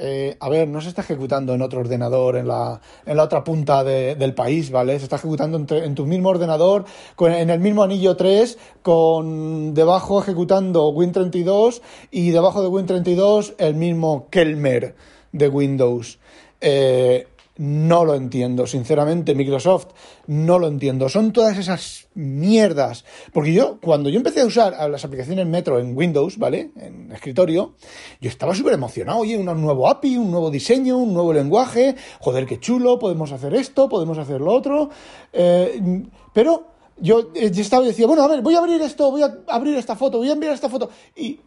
Eh, 0.00 0.36
a 0.38 0.48
ver, 0.48 0.68
no 0.68 0.80
se 0.80 0.88
está 0.88 1.02
ejecutando 1.02 1.54
en 1.54 1.62
otro 1.62 1.80
ordenador 1.80 2.36
en 2.36 2.46
la, 2.46 2.80
en 3.04 3.16
la 3.16 3.24
otra 3.24 3.42
punta 3.42 3.82
del 3.82 4.34
país, 4.34 4.70
¿vale? 4.70 4.96
Se 4.98 5.04
está 5.04 5.16
ejecutando 5.16 5.58
en, 5.58 5.94
tu 5.94 6.06
mismo 6.06 6.28
ordenador, 6.28 6.84
con, 7.16 7.32
en 7.32 7.50
el 7.50 7.58
mismo 7.58 7.82
anillo 7.82 8.16
3, 8.16 8.58
con 8.82 9.74
debajo 9.74 10.20
ejecutando 10.20 10.92
Win32 10.92 11.80
y 12.12 12.30
debajo 12.30 12.62
de 12.62 12.68
Win32 12.68 13.54
el 13.58 13.74
mismo 13.74 14.28
Kelmer 14.30 14.94
de 15.32 15.48
Windows. 15.48 16.20
Eh, 16.60 17.26
no 17.58 18.04
lo 18.04 18.14
entiendo, 18.14 18.66
sinceramente, 18.68 19.34
Microsoft, 19.34 19.88
no 20.28 20.60
lo 20.60 20.68
entiendo. 20.68 21.08
Son 21.08 21.32
todas 21.32 21.58
esas 21.58 22.06
mierdas. 22.14 23.04
Porque 23.32 23.52
yo, 23.52 23.78
cuando 23.80 24.08
yo 24.10 24.16
empecé 24.16 24.42
a 24.42 24.46
usar 24.46 24.74
las 24.88 25.04
aplicaciones 25.04 25.46
Metro 25.46 25.80
en 25.80 25.96
Windows, 25.96 26.38
¿vale? 26.38 26.70
En 26.76 27.10
escritorio, 27.10 27.74
yo 28.20 28.30
estaba 28.30 28.54
súper 28.54 28.74
emocionado. 28.74 29.18
Oye, 29.18 29.36
un 29.36 29.46
nuevo 29.60 29.88
API, 29.88 30.16
un 30.16 30.30
nuevo 30.30 30.50
diseño, 30.52 30.98
un 30.98 31.12
nuevo 31.12 31.32
lenguaje. 31.32 31.96
Joder, 32.20 32.46
qué 32.46 32.60
chulo, 32.60 32.98
podemos 33.00 33.32
hacer 33.32 33.52
esto, 33.54 33.88
podemos 33.88 34.18
hacer 34.18 34.40
lo 34.40 34.52
otro. 34.52 34.90
Eh, 35.32 36.04
pero 36.32 36.68
yo, 36.96 37.30
eh, 37.34 37.50
yo 37.50 37.62
estaba 37.62 37.84
y 37.84 37.88
decía, 37.88 38.06
bueno, 38.06 38.22
a 38.22 38.28
ver, 38.28 38.40
voy 38.40 38.54
a 38.54 38.58
abrir 38.58 38.80
esto, 38.82 39.10
voy 39.10 39.22
a 39.22 39.36
abrir 39.48 39.76
esta 39.76 39.96
foto, 39.96 40.18
voy 40.18 40.28
a 40.28 40.32
enviar 40.32 40.54
esta 40.54 40.68
foto. 40.68 40.90
Y, 41.16 41.40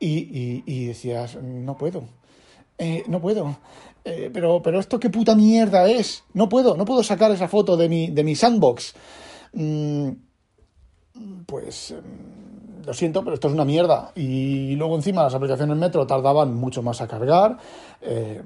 y, 0.00 0.62
y, 0.66 0.86
decías, 0.86 1.36
no 1.40 1.76
puedo. 1.76 2.04
Eh, 2.78 3.04
no 3.06 3.20
puedo. 3.20 3.56
Eh, 4.04 4.30
pero, 4.32 4.60
pero 4.62 4.78
esto 4.80 5.00
qué 5.00 5.08
puta 5.08 5.34
mierda 5.34 5.88
es. 5.88 6.24
No 6.34 6.48
puedo, 6.48 6.76
no 6.76 6.84
puedo 6.84 7.02
sacar 7.02 7.30
esa 7.30 7.48
foto 7.48 7.76
de 7.76 7.88
mi, 7.88 8.10
de 8.10 8.22
mi 8.22 8.34
sandbox. 8.34 8.94
Mm, 9.54 10.10
pues 11.46 11.92
em, 11.92 12.84
lo 12.84 12.92
siento, 12.92 13.22
pero 13.24 13.34
esto 13.34 13.48
es 13.48 13.54
una 13.54 13.64
mierda. 13.64 14.12
Y 14.14 14.74
luego 14.76 14.96
encima 14.96 15.22
las 15.22 15.34
aplicaciones 15.34 15.76
Metro 15.76 16.06
tardaban 16.06 16.54
mucho 16.54 16.82
más 16.82 17.00
a 17.00 17.08
cargar. 17.08 17.56
Eh, 18.02 18.42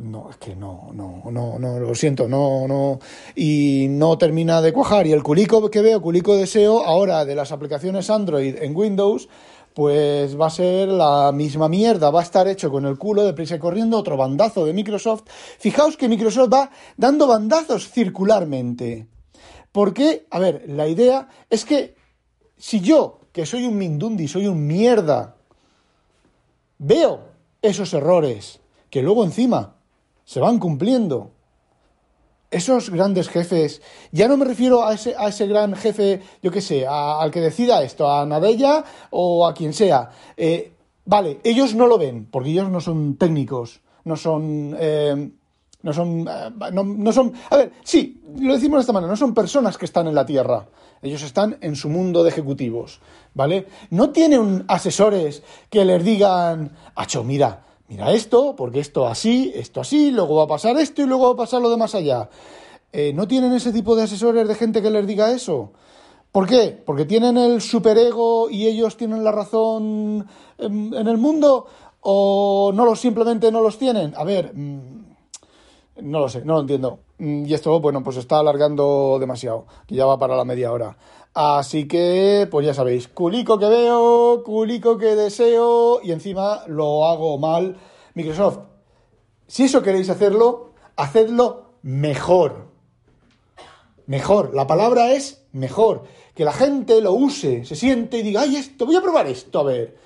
no, 0.00 0.30
es 0.30 0.36
que 0.36 0.54
no, 0.54 0.90
no, 0.92 1.22
no, 1.30 1.58
no, 1.58 1.78
lo 1.80 1.94
siento, 1.94 2.28
no, 2.28 2.66
no. 2.68 2.98
Y 3.34 3.86
no 3.90 4.18
termina 4.18 4.60
de 4.60 4.72
cuajar. 4.72 5.06
Y 5.06 5.12
el 5.12 5.22
culico 5.22 5.70
que 5.70 5.80
veo, 5.82 6.00
culico 6.00 6.36
deseo, 6.36 6.84
ahora 6.84 7.24
de 7.24 7.34
las 7.34 7.52
aplicaciones 7.52 8.10
Android 8.10 8.56
en 8.60 8.76
Windows, 8.76 9.28
pues 9.76 10.40
va 10.40 10.46
a 10.46 10.50
ser 10.50 10.88
la 10.88 11.32
misma 11.32 11.68
mierda, 11.68 12.10
va 12.10 12.20
a 12.20 12.22
estar 12.22 12.48
hecho 12.48 12.70
con 12.70 12.86
el 12.86 12.96
culo 12.96 13.24
de 13.24 13.34
prisa 13.34 13.56
y 13.56 13.58
corriendo, 13.58 13.98
otro 13.98 14.16
bandazo 14.16 14.64
de 14.64 14.72
Microsoft. 14.72 15.24
Fijaos 15.58 15.98
que 15.98 16.08
Microsoft 16.08 16.50
va 16.50 16.70
dando 16.96 17.26
bandazos 17.26 17.90
circularmente. 17.90 19.06
Porque, 19.72 20.26
a 20.30 20.38
ver, 20.38 20.64
la 20.68 20.88
idea 20.88 21.28
es 21.50 21.66
que 21.66 21.94
si 22.56 22.80
yo, 22.80 23.20
que 23.32 23.44
soy 23.44 23.66
un 23.66 23.76
Mindundi, 23.76 24.28
soy 24.28 24.46
un 24.46 24.66
mierda, 24.66 25.36
veo 26.78 27.20
esos 27.60 27.92
errores 27.92 28.60
que 28.88 29.02
luego 29.02 29.24
encima 29.24 29.76
se 30.24 30.40
van 30.40 30.58
cumpliendo, 30.58 31.32
esos 32.50 32.90
grandes 32.90 33.28
jefes, 33.28 33.82
ya 34.12 34.28
no 34.28 34.36
me 34.36 34.44
refiero 34.44 34.84
a 34.84 34.94
ese, 34.94 35.14
a 35.18 35.28
ese 35.28 35.46
gran 35.46 35.74
jefe, 35.74 36.20
yo 36.42 36.50
qué 36.50 36.60
sé, 36.60 36.86
al 36.86 37.30
que 37.30 37.40
decida 37.40 37.82
esto, 37.82 38.10
a 38.10 38.24
Nadella 38.24 38.84
o 39.10 39.46
a 39.46 39.54
quien 39.54 39.72
sea. 39.72 40.10
Eh, 40.36 40.72
vale, 41.04 41.40
ellos 41.44 41.74
no 41.74 41.86
lo 41.86 41.98
ven, 41.98 42.28
porque 42.30 42.50
ellos 42.50 42.70
no 42.70 42.80
son 42.80 43.16
técnicos, 43.16 43.80
no 44.04 44.16
son... 44.16 44.76
Eh, 44.78 45.30
no 45.82 45.92
son, 45.92 46.26
eh, 46.28 46.50
no, 46.72 46.82
no, 46.82 47.12
son... 47.12 47.32
A 47.48 47.58
ver, 47.58 47.72
sí, 47.84 48.20
lo 48.40 48.54
decimos 48.54 48.78
de 48.78 48.80
esta 48.80 48.92
manera, 48.92 49.10
no 49.10 49.16
son 49.16 49.32
personas 49.32 49.78
que 49.78 49.84
están 49.84 50.08
en 50.08 50.16
la 50.16 50.26
Tierra. 50.26 50.66
Ellos 51.00 51.22
están 51.22 51.58
en 51.60 51.76
su 51.76 51.88
mundo 51.88 52.24
de 52.24 52.30
ejecutivos, 52.30 53.00
¿vale? 53.34 53.68
No 53.90 54.10
tienen 54.10 54.64
asesores 54.66 55.44
que 55.70 55.84
les 55.84 56.02
digan, 56.02 56.72
Acho, 56.96 57.22
mira, 57.22 57.65
mira 57.88 58.12
esto, 58.12 58.54
porque 58.56 58.80
esto 58.80 59.06
así, 59.06 59.52
esto 59.54 59.80
así, 59.80 60.10
luego 60.10 60.36
va 60.36 60.44
a 60.44 60.48
pasar 60.48 60.76
esto 60.78 61.02
y 61.02 61.06
luego 61.06 61.26
va 61.26 61.32
a 61.32 61.44
pasar 61.44 61.62
lo 61.62 61.70
de 61.70 61.76
más 61.76 61.94
allá. 61.94 62.28
Eh, 62.92 63.12
¿No 63.12 63.28
tienen 63.28 63.52
ese 63.52 63.72
tipo 63.72 63.96
de 63.96 64.04
asesores 64.04 64.48
de 64.48 64.54
gente 64.54 64.82
que 64.82 64.90
les 64.90 65.06
diga 65.06 65.30
eso? 65.30 65.72
¿Por 66.32 66.46
qué? 66.46 66.82
¿Porque 66.84 67.04
tienen 67.04 67.36
el 67.38 67.60
superego 67.62 68.50
y 68.50 68.66
ellos 68.66 68.96
tienen 68.96 69.24
la 69.24 69.32
razón 69.32 70.26
en, 70.58 70.92
el 70.94 71.18
mundo? 71.18 71.66
¿O 72.00 72.72
no 72.74 72.84
los 72.84 73.00
simplemente 73.00 73.50
no 73.50 73.60
los 73.60 73.78
tienen? 73.78 74.14
A 74.16 74.24
ver, 74.24 74.52
mm, 74.54 74.95
no 76.02 76.20
lo 76.20 76.28
sé, 76.28 76.44
no 76.44 76.54
lo 76.54 76.60
entiendo. 76.60 77.00
Mm, 77.18 77.46
y 77.46 77.54
esto, 77.54 77.80
bueno, 77.80 78.02
pues 78.02 78.16
está 78.16 78.38
alargando 78.38 79.18
demasiado, 79.20 79.66
ya 79.88 80.06
va 80.06 80.18
para 80.18 80.36
la 80.36 80.44
media 80.44 80.72
hora. 80.72 80.96
Así 81.34 81.86
que, 81.86 82.48
pues 82.50 82.66
ya 82.66 82.72
sabéis, 82.72 83.08
culico 83.08 83.58
que 83.58 83.68
veo, 83.68 84.42
culico 84.42 84.96
que 84.96 85.14
deseo 85.14 86.00
y 86.02 86.12
encima 86.12 86.62
lo 86.66 87.06
hago 87.06 87.36
mal. 87.38 87.76
Microsoft, 88.14 88.60
si 89.46 89.64
eso 89.64 89.82
queréis 89.82 90.08
hacerlo, 90.08 90.70
hacedlo 90.96 91.72
mejor. 91.82 92.68
Mejor, 94.06 94.54
la 94.54 94.66
palabra 94.66 95.12
es 95.12 95.44
mejor. 95.52 96.04
Que 96.34 96.44
la 96.44 96.52
gente 96.52 97.00
lo 97.00 97.12
use, 97.12 97.64
se 97.64 97.76
siente 97.76 98.18
y 98.18 98.22
diga, 98.22 98.42
ay, 98.42 98.56
esto, 98.56 98.86
voy 98.86 98.96
a 98.96 99.02
probar 99.02 99.26
esto, 99.26 99.60
a 99.60 99.64
ver. 99.64 99.96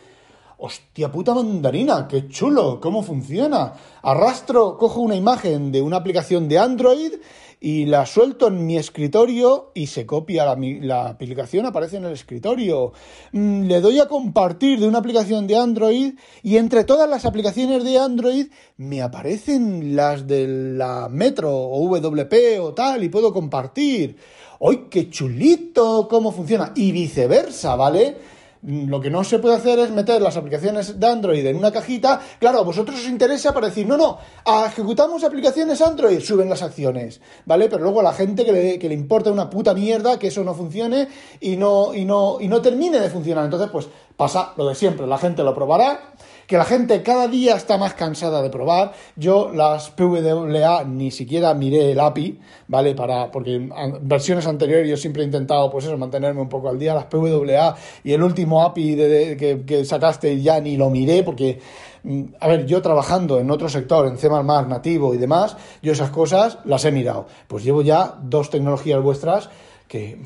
Hostia 0.63 1.11
puta 1.11 1.33
mandarina, 1.33 2.07
qué 2.07 2.29
chulo, 2.29 2.81
cómo 2.81 3.03
funciona. 3.03 3.73
Arrastro, 4.03 4.77
cojo 4.77 5.01
una 5.01 5.17
imagen 5.17 5.73
de 5.73 5.81
una 5.81 5.97
aplicación 5.97 6.51
de 6.51 6.59
Android 6.59 7.13
y 7.61 7.87
la 7.87 8.05
suelto 8.05 8.49
en 8.49 8.67
mi 8.67 8.77
escritorio 8.77 9.73
y 9.75 9.87
se 9.87 10.05
copia 10.05 10.45
la, 10.45 11.07
aplicación, 11.07 11.65
aparece 11.65 11.97
en 11.97 12.05
el 12.05 12.13
escritorio. 12.13 12.93
Mm, 13.33 13.69
le 13.69 13.81
doy 13.81 14.01
a 14.01 14.07
compartir 14.07 14.79
de 14.81 14.87
una 14.87 14.99
aplicación 14.99 15.47
de 15.47 15.57
Android 15.57 16.13
y 16.43 16.59
entre 16.59 16.85
todas 16.85 17.09
las 17.09 17.25
aplicaciones 17.25 17.83
de 17.83 17.99
Android 17.99 18.49
me 18.77 19.01
aparecen 19.01 19.97
las 19.97 20.27
de 20.27 20.47
la 20.77 21.09
Metro 21.09 21.51
o 21.57 21.89
WP 21.89 22.61
o 22.61 22.75
tal 22.75 23.03
y 23.03 23.09
puedo 23.09 23.33
compartir. 23.33 24.19
¡Ay, 24.61 24.89
qué 24.91 25.09
chulito! 25.09 26.07
¿Cómo 26.07 26.33
funciona? 26.33 26.73
Y 26.77 26.93
viceversa, 26.93 27.77
¿vale? 27.77 28.40
Lo 28.63 29.01
que 29.01 29.09
no 29.09 29.25
se 29.25 29.39
puede 29.39 29.55
hacer 29.55 29.79
es 29.79 29.91
meter 29.91 30.21
las 30.21 30.37
aplicaciones 30.37 31.01
de 31.01 31.07
Android 31.07 31.47
en 31.47 31.57
una 31.57 31.73
cajita. 31.73 32.21
Claro, 32.39 32.59
a 32.59 32.63
vosotros 32.63 33.01
os 33.01 33.09
interesa 33.09 33.55
para 33.55 33.69
decir, 33.69 33.87
no, 33.87 33.97
no, 33.97 34.19
ejecutamos 34.67 35.25
aplicaciones 35.25 35.81
Android, 35.81 36.21
suben 36.21 36.51
las 36.51 36.63
acciones, 36.63 37.23
¿vale? 37.47 37.69
Pero 37.71 37.83
luego 37.83 38.01
a 38.01 38.03
la 38.03 38.13
gente 38.13 38.45
que 38.45 38.53
le, 38.53 38.79
que 38.79 38.89
le 38.89 38.95
importa 38.95 39.31
una 39.31 39.49
puta 39.49 39.73
mierda 39.73 40.19
que 40.19 40.27
eso 40.27 40.45
no 40.45 40.55
funcione 40.55 41.09
y 41.41 41.57
no, 41.57 41.95
y 41.95 42.05
no, 42.05 42.37
y 42.39 42.49
no 42.49 42.61
termine 42.61 43.01
de 43.01 43.09
funcionar. 43.09 43.47
Entonces, 43.47 43.71
pues 43.73 43.89
pasa 44.17 44.53
lo 44.57 44.69
de 44.69 44.75
siempre, 44.75 45.07
la 45.07 45.19
gente 45.19 45.43
lo 45.43 45.55
probará 45.55 46.15
que 46.51 46.59
la 46.59 46.65
gente 46.65 47.01
cada 47.05 47.29
día 47.29 47.55
está 47.55 47.79
más 47.79 47.95
cansada 47.95 48.43
de 48.43 48.51
probar. 48.51 48.91
Yo 49.15 49.53
las 49.55 49.91
PWA 49.91 50.83
ni 50.83 51.13
siquiera 51.13 51.55
miré 51.55 51.93
el 51.93 52.01
API, 52.01 52.41
¿vale? 52.67 52.97
Para, 52.97 53.31
porque 53.31 53.55
en 53.55 53.73
versiones 54.03 54.49
anteriores 54.49 54.91
yo 54.91 54.97
siempre 54.97 55.23
he 55.23 55.27
intentado, 55.27 55.71
pues 55.71 55.85
eso, 55.85 55.97
mantenerme 55.97 56.41
un 56.41 56.49
poco 56.49 56.69
al 56.69 56.77
día. 56.77 56.93
Las 56.93 57.05
PWA 57.05 57.77
y 58.03 58.13
el 58.13 58.21
último 58.25 58.65
API 58.65 58.97
que, 58.97 59.63
que 59.65 59.85
sacaste 59.85 60.41
ya 60.43 60.61
ni 60.61 60.77
lo 60.77 60.91
miré 60.91 61.23
porque 61.23 61.61
mm, 62.03 62.23
a 62.41 62.49
ver, 62.49 62.67
yo 62.67 62.83
trabajando 62.83 63.39
en 63.39 63.49
otro 63.49 63.69
sector, 63.69 64.09
en 64.09 64.19
C++, 64.19 64.29
nativo 64.29 65.15
y 65.15 65.19
demás, 65.19 65.57
yo 65.83 65.93
esas 65.93 66.11
cosas 66.11 66.59
las 66.65 66.85
he 66.85 66.91
mirado. 66.91 67.29
Pues 67.47 67.63
llevo 67.63 67.83
ya 67.83 68.19
dos 68.25 68.51
tecnologías 68.51 69.01
vuestras 69.01 69.51
que 69.87 70.19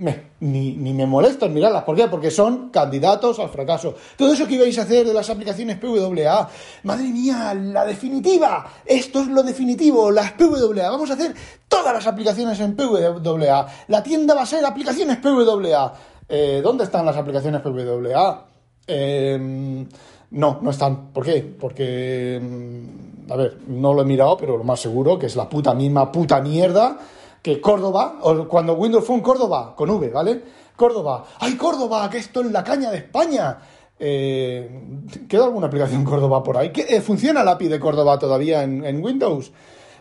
ni, 0.00 0.72
ni, 0.72 0.94
me 0.94 1.06
molesto 1.06 1.46
en 1.46 1.54
mirarlas. 1.54 1.84
¿Por 1.84 1.94
qué? 1.94 2.08
Porque 2.08 2.30
son 2.30 2.70
candidatos 2.70 3.38
al 3.38 3.50
fracaso. 3.50 3.94
Todo 4.16 4.32
eso 4.32 4.46
que 4.46 4.54
ibais 4.54 4.78
a 4.78 4.82
hacer 4.82 5.06
de 5.06 5.12
las 5.12 5.28
aplicaciones 5.28 5.78
PWA, 5.78 6.48
madre 6.84 7.08
mía, 7.08 7.54
la 7.54 7.84
definitiva. 7.84 8.66
Esto 8.84 9.20
es 9.20 9.28
lo 9.28 9.42
definitivo, 9.42 10.10
las 10.10 10.32
PWA. 10.32 10.90
Vamos 10.90 11.10
a 11.10 11.14
hacer 11.14 11.34
todas 11.68 11.92
las 11.92 12.06
aplicaciones 12.06 12.58
en 12.60 12.74
PWA. 12.74 13.66
La 13.88 14.02
tienda 14.02 14.34
va 14.34 14.42
a 14.42 14.46
ser 14.46 14.64
aplicaciones 14.64 15.18
PWA. 15.18 15.94
Eh, 16.28 16.60
¿Dónde 16.62 16.84
están 16.84 17.04
las 17.04 17.16
aplicaciones 17.16 17.60
PWA? 17.60 18.46
Em, 18.86 19.86
no, 20.30 20.58
no 20.62 20.70
están. 20.70 21.12
¿Por 21.12 21.24
qué? 21.24 21.56
Porque, 21.60 22.36
em, 22.36 22.86
a 23.28 23.36
ver, 23.36 23.58
no 23.68 23.92
lo 23.92 24.02
he 24.02 24.04
mirado, 24.04 24.36
pero 24.36 24.56
lo 24.56 24.64
más 24.64 24.80
seguro 24.80 25.18
que 25.18 25.26
es 25.26 25.36
la 25.36 25.48
puta 25.48 25.74
misma 25.74 26.10
puta 26.10 26.40
mierda 26.40 26.98
que 27.42 27.60
Córdoba, 27.60 28.18
o 28.22 28.46
cuando 28.46 28.74
Windows 28.74 29.04
Phone 29.04 29.20
Córdoba, 29.20 29.74
con 29.76 29.90
V, 29.90 30.10
¿vale? 30.10 30.42
Córdoba, 30.76 31.24
¡ay 31.38 31.56
Córdoba! 31.56 32.08
Que 32.10 32.18
esto 32.18 32.40
es 32.40 32.50
la 32.50 32.64
caña 32.64 32.90
de 32.90 32.98
España. 32.98 33.58
Eh, 33.98 35.06
¿Queda 35.28 35.44
alguna 35.44 35.66
aplicación 35.66 36.04
Córdoba 36.04 36.42
por 36.42 36.56
ahí? 36.56 36.70
¿Qué, 36.70 36.86
eh, 36.88 37.00
¿Funciona 37.00 37.42
el 37.42 37.48
API 37.48 37.68
de 37.68 37.80
Córdoba 37.80 38.18
todavía 38.18 38.62
en, 38.62 39.04
Windows? 39.04 39.52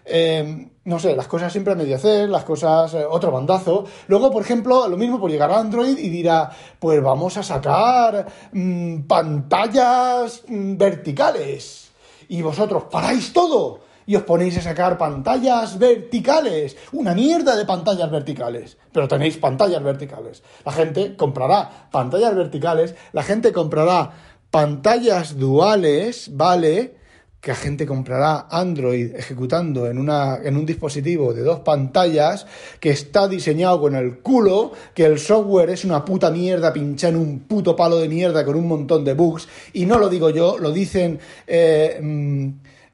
eh, 0.05 0.69
no 0.85 0.97
sé, 0.97 1.15
las 1.15 1.27
cosas 1.27 1.51
siempre 1.51 1.73
a 1.73 1.75
medio 1.75 1.95
hacer, 1.95 2.29
las 2.29 2.43
cosas, 2.43 2.93
eh, 2.95 3.05
otro 3.05 3.31
bandazo. 3.31 3.85
Luego, 4.07 4.31
por 4.31 4.41
ejemplo, 4.41 4.87
lo 4.87 4.97
mismo 4.97 5.19
por 5.19 5.29
llegar 5.29 5.51
a 5.51 5.59
Android 5.59 5.97
y 5.97 6.09
dirá, 6.09 6.49
pues 6.79 7.01
vamos 7.01 7.37
a 7.37 7.43
sacar 7.43 8.25
mm, 8.51 9.01
pantallas 9.01 10.43
mm, 10.47 10.77
verticales. 10.77 11.91
Y 12.27 12.41
vosotros 12.41 12.83
paráis 12.89 13.31
todo 13.33 13.81
y 14.09 14.15
os 14.15 14.23
ponéis 14.23 14.57
a 14.57 14.61
sacar 14.65 14.97
pantallas 14.97 15.77
verticales. 15.77 16.75
Una 16.93 17.13
mierda 17.13 17.55
de 17.55 17.63
pantallas 17.63 18.09
verticales. 18.09 18.75
Pero 18.91 19.07
tenéis 19.07 19.37
pantallas 19.37 19.83
verticales. 19.83 20.41
La 20.65 20.71
gente 20.71 21.15
comprará 21.15 21.89
pantallas 21.91 22.33
verticales, 22.33 22.95
la 23.13 23.21
gente 23.21 23.53
comprará 23.53 24.11
pantallas 24.49 25.37
duales, 25.37 26.31
¿vale? 26.33 26.97
que 27.39 27.51
la 27.51 27.55
gente 27.55 27.85
comprará 27.85 28.47
Android 28.49 29.15
ejecutando 29.15 29.87
en, 29.87 29.99
una, 29.99 30.39
en 30.43 30.57
un 30.57 30.65
dispositivo 30.65 31.33
de 31.33 31.43
dos 31.43 31.59
pantallas 31.59 32.47
que 32.79 32.89
está 32.89 33.27
diseñado 33.27 33.79
con 33.79 33.95
el 33.95 34.19
culo, 34.19 34.73
que 34.95 35.05
el 35.05 35.19
software 35.19 35.69
es 35.69 35.85
una 35.85 36.03
puta 36.03 36.31
mierda 36.31 36.73
pinchada 36.73 37.13
en 37.13 37.19
un 37.19 37.39
puto 37.41 37.75
palo 37.75 37.99
de 37.99 38.09
mierda 38.09 38.43
con 38.43 38.55
un 38.55 38.67
montón 38.67 39.05
de 39.05 39.13
bugs, 39.13 39.47
y 39.71 39.85
no 39.85 39.99
lo 39.99 40.09
digo 40.09 40.31
yo, 40.31 40.57
lo 40.57 40.71
dicen 40.71 41.19
eh, 41.47 41.99
mm, 42.01 42.49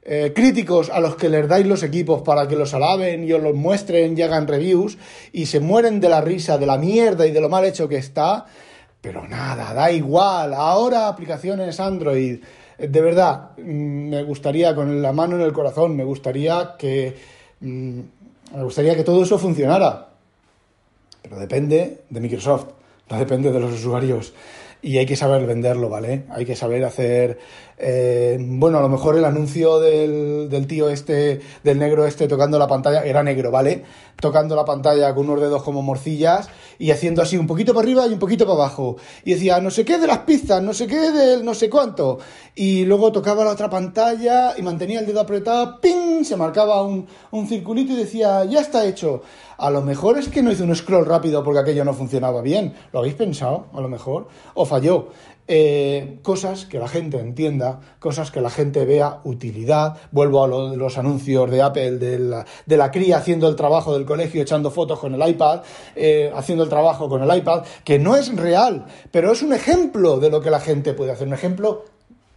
eh, 0.06 0.32
críticos 0.34 0.88
a 0.88 1.00
los 1.00 1.16
que 1.16 1.28
les 1.28 1.48
dais 1.48 1.66
los 1.66 1.82
equipos 1.82 2.22
para 2.22 2.46
que 2.46 2.56
los 2.56 2.72
alaben 2.72 3.24
y 3.24 3.32
os 3.32 3.42
los 3.42 3.54
muestren 3.54 4.16
y 4.16 4.22
hagan 4.22 4.46
reviews, 4.46 4.96
y 5.32 5.46
se 5.46 5.60
mueren 5.60 6.00
de 6.00 6.08
la 6.08 6.20
risa 6.20 6.56
de 6.56 6.66
la 6.66 6.78
mierda 6.78 7.26
y 7.26 7.32
de 7.32 7.40
lo 7.40 7.48
mal 7.48 7.64
hecho 7.64 7.88
que 7.88 7.96
está, 7.96 8.46
pero 9.00 9.26
nada, 9.26 9.74
da 9.74 9.90
igual, 9.90 10.54
ahora 10.54 11.08
aplicaciones 11.08 11.80
Android 11.80 12.38
de 12.78 13.00
verdad, 13.00 13.50
mm, 13.56 14.08
me 14.10 14.22
gustaría, 14.22 14.74
con 14.74 15.00
la 15.00 15.12
mano 15.12 15.36
en 15.36 15.42
el 15.42 15.52
corazón, 15.52 15.96
me 15.96 16.04
gustaría 16.04 16.74
que. 16.78 17.14
Mm, 17.60 18.00
me 18.54 18.62
gustaría 18.62 18.94
que 18.94 19.02
todo 19.02 19.22
eso 19.22 19.38
funcionara. 19.38 20.08
Pero 21.22 21.38
depende 21.38 22.02
de 22.08 22.20
Microsoft, 22.20 22.66
no 23.10 23.18
depende 23.18 23.50
de 23.50 23.58
los 23.58 23.72
usuarios 23.72 24.32
y 24.82 24.98
hay 24.98 25.06
que 25.06 25.16
saber 25.16 25.44
venderlo, 25.46 25.88
¿vale? 25.88 26.24
Hay 26.30 26.44
que 26.44 26.54
saber 26.54 26.84
hacer, 26.84 27.38
eh, 27.78 28.38
bueno, 28.40 28.78
a 28.78 28.80
lo 28.80 28.88
mejor 28.88 29.16
el 29.16 29.24
anuncio 29.24 29.78
del, 29.80 30.48
del, 30.48 30.66
tío 30.66 30.88
este, 30.88 31.40
del 31.62 31.78
negro 31.78 32.06
este 32.06 32.26
tocando 32.26 32.58
la 32.58 32.66
pantalla, 32.66 33.04
era 33.04 33.22
negro, 33.22 33.50
¿vale? 33.50 33.84
Tocando 34.18 34.56
la 34.56 34.64
pantalla 34.64 35.14
con 35.14 35.28
unos 35.28 35.42
dedos 35.42 35.62
como 35.62 35.82
morcillas 35.82 36.48
y 36.78 36.90
haciendo 36.90 37.20
así 37.20 37.36
un 37.36 37.46
poquito 37.46 37.74
para 37.74 37.84
arriba 37.84 38.06
y 38.06 38.14
un 38.14 38.18
poquito 38.18 38.46
para 38.46 38.56
abajo. 38.56 38.96
Y 39.24 39.34
decía, 39.34 39.60
no 39.60 39.70
sé 39.70 39.84
qué 39.84 39.98
de 39.98 40.06
las 40.06 40.20
pizzas, 40.20 40.62
no 40.62 40.72
sé 40.72 40.86
qué 40.86 41.12
del 41.12 41.44
no 41.44 41.54
sé 41.54 41.68
cuánto. 41.68 42.18
Y 42.54 42.86
luego 42.86 43.12
tocaba 43.12 43.44
la 43.44 43.50
otra 43.50 43.68
pantalla 43.68 44.54
y 44.56 44.62
mantenía 44.62 45.00
el 45.00 45.06
dedo 45.06 45.20
apretado, 45.20 45.78
¡ping! 45.80 46.24
Se 46.24 46.36
marcaba 46.36 46.82
un, 46.82 47.06
un 47.30 47.46
circulito 47.46 47.92
y 47.92 47.96
decía, 47.96 48.44
ya 48.46 48.60
está 48.60 48.86
hecho. 48.86 49.22
A 49.58 49.70
lo 49.70 49.82
mejor 49.82 50.18
es 50.18 50.28
que 50.28 50.42
no 50.42 50.52
hizo 50.52 50.64
un 50.64 50.74
scroll 50.74 51.06
rápido 51.06 51.42
porque 51.42 51.60
aquello 51.60 51.84
no 51.84 51.94
funcionaba 51.94 52.42
bien. 52.42 52.74
¿Lo 52.92 53.00
habéis 53.00 53.14
pensado? 53.14 53.66
A 53.72 53.80
lo 53.80 53.88
mejor. 53.88 54.28
O 54.54 54.64
falló. 54.66 55.08
Eh, 55.48 56.18
cosas 56.22 56.64
que 56.64 56.80
la 56.80 56.88
gente 56.88 57.20
entienda, 57.20 57.80
cosas 58.00 58.32
que 58.32 58.40
la 58.40 58.50
gente 58.50 58.84
vea 58.84 59.20
utilidad. 59.22 59.96
Vuelvo 60.10 60.42
a 60.42 60.48
los 60.48 60.98
anuncios 60.98 61.50
de 61.50 61.62
Apple, 61.62 61.98
de 61.98 62.18
la, 62.18 62.46
de 62.66 62.76
la, 62.76 62.90
cría 62.90 63.18
haciendo 63.18 63.48
el 63.48 63.54
trabajo 63.54 63.94
del 63.94 64.04
colegio, 64.04 64.42
echando 64.42 64.70
fotos 64.72 64.98
con 64.98 65.14
el 65.14 65.28
iPad, 65.28 65.62
eh, 65.94 66.32
haciendo 66.34 66.64
el 66.64 66.70
trabajo 66.70 67.08
con 67.08 67.22
el 67.22 67.36
iPad, 67.36 67.64
que 67.84 67.98
no 67.98 68.16
es 68.16 68.34
real, 68.34 68.86
pero 69.12 69.30
es 69.30 69.42
un 69.42 69.52
ejemplo 69.52 70.18
de 70.18 70.30
lo 70.30 70.40
que 70.40 70.50
la 70.50 70.60
gente 70.60 70.94
puede 70.94 71.12
hacer, 71.12 71.28
un 71.28 71.34
ejemplo 71.34 71.84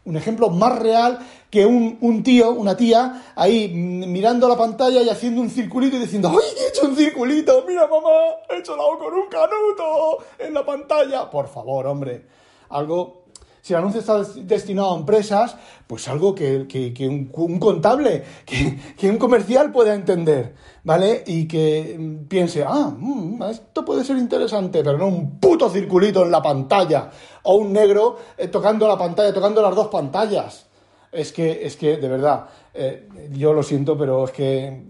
un 0.06 0.18
ejemplo 0.18 0.50
más 0.50 0.80
real 0.80 1.20
que 1.52 1.66
un, 1.66 2.24
tío, 2.24 2.52
una 2.52 2.76
tía, 2.76 3.32
ahí 3.36 3.70
mirando 3.70 4.48
la 4.48 4.58
pantalla 4.58 5.02
y 5.02 5.10
haciendo 5.10 5.42
un 5.42 5.50
circulito 5.50 5.98
y 5.98 6.00
diciendo, 6.00 6.30
¡ay, 6.30 6.64
he 6.64 6.70
hecho 6.70 6.88
un 6.88 6.96
circulito! 6.96 7.64
¡Mira, 7.68 7.88
mamá! 7.88 8.10
¡He 8.50 8.58
hecho 8.58 8.76
lado 8.76 8.98
con 8.98 9.14
un 9.14 9.28
canuto 9.28 10.18
en 10.40 10.54
la 10.54 10.66
pantalla! 10.66 11.30
Por 11.30 11.48
favor, 11.48 11.86
hombre. 11.86 12.39
Algo 12.70 13.20
si 13.62 13.74
el 13.74 13.80
anuncio 13.80 14.00
está 14.00 14.24
destinado 14.24 14.96
a 14.96 14.98
empresas, 14.98 15.56
pues 15.86 16.08
algo 16.08 16.34
que, 16.34 16.66
un, 17.08 17.60
contable, 17.60 18.24
que, 18.46 19.10
un 19.10 19.18
comercial 19.18 19.72
pueda 19.72 19.94
entender, 19.94 20.56
¿vale? 20.84 21.24
Y 21.28 21.48
que 21.48 21.96
mm, 22.00 22.28
piense, 22.28 22.64
ah, 22.66 22.92
mm, 22.98 23.44
esto 23.44 23.86
puede 23.86 24.04
ser 24.04 24.18
interesante, 24.18 24.84
pero 24.84 24.98
no 24.98 25.08
un 25.08 25.40
puto 25.40 25.70
circulito 25.70 26.24
en 26.24 26.32
la 26.32 26.42
pantalla 26.42 27.12
o 27.44 27.58
un 27.58 27.74
negro 27.74 28.18
eh, 28.38 28.48
tocando 28.48 28.88
la 28.88 28.98
pantalla, 28.98 29.34
tocando 29.34 29.62
las 29.62 29.76
dos 29.76 29.88
pantallas. 29.88 30.68
Es 31.12 31.32
que, 31.32 31.66
es 31.66 31.76
que, 31.76 31.98
de 31.98 32.08
verdad, 32.08 32.46
eh, 32.74 33.08
yo 33.32 33.54
lo 33.54 33.64
siento, 33.64 33.98
pero 33.98 34.26
es 34.26 34.32
que, 34.32 34.84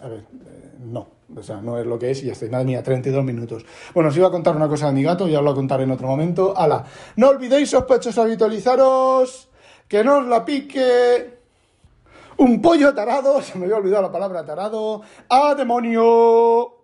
a 0.00 0.08
ver, 0.08 0.20
eh, 0.20 0.72
no. 0.80 1.19
O 1.36 1.42
sea, 1.42 1.60
no 1.60 1.78
es 1.78 1.86
lo 1.86 1.98
que 1.98 2.10
es 2.10 2.22
y 2.22 2.26
ya 2.26 2.32
está. 2.32 2.46
Nada 2.46 2.64
mía, 2.64 2.82
32 2.82 3.24
minutos. 3.24 3.64
Bueno, 3.94 4.10
os 4.10 4.16
iba 4.16 4.28
a 4.28 4.30
contar 4.30 4.56
una 4.56 4.68
cosa 4.68 4.86
de 4.86 4.92
mi 4.92 5.02
gato, 5.02 5.28
ya 5.28 5.38
os 5.38 5.44
lo 5.44 5.54
contaré 5.54 5.84
en 5.84 5.92
otro 5.92 6.08
momento. 6.08 6.54
¡Hala! 6.56 6.84
No 7.16 7.28
olvidéis, 7.28 7.70
sospechosos, 7.70 8.18
habitualizaros, 8.18 9.48
que 9.86 10.02
no 10.02 10.18
os 10.18 10.26
la 10.26 10.44
pique 10.44 11.38
un 12.38 12.62
pollo 12.62 12.94
tarado, 12.94 13.40
se 13.42 13.58
me 13.58 13.66
había 13.66 13.76
olvidado 13.76 14.02
la 14.02 14.12
palabra 14.12 14.44
tarado. 14.44 15.02
¡A 15.28 15.54
demonio! 15.54 16.79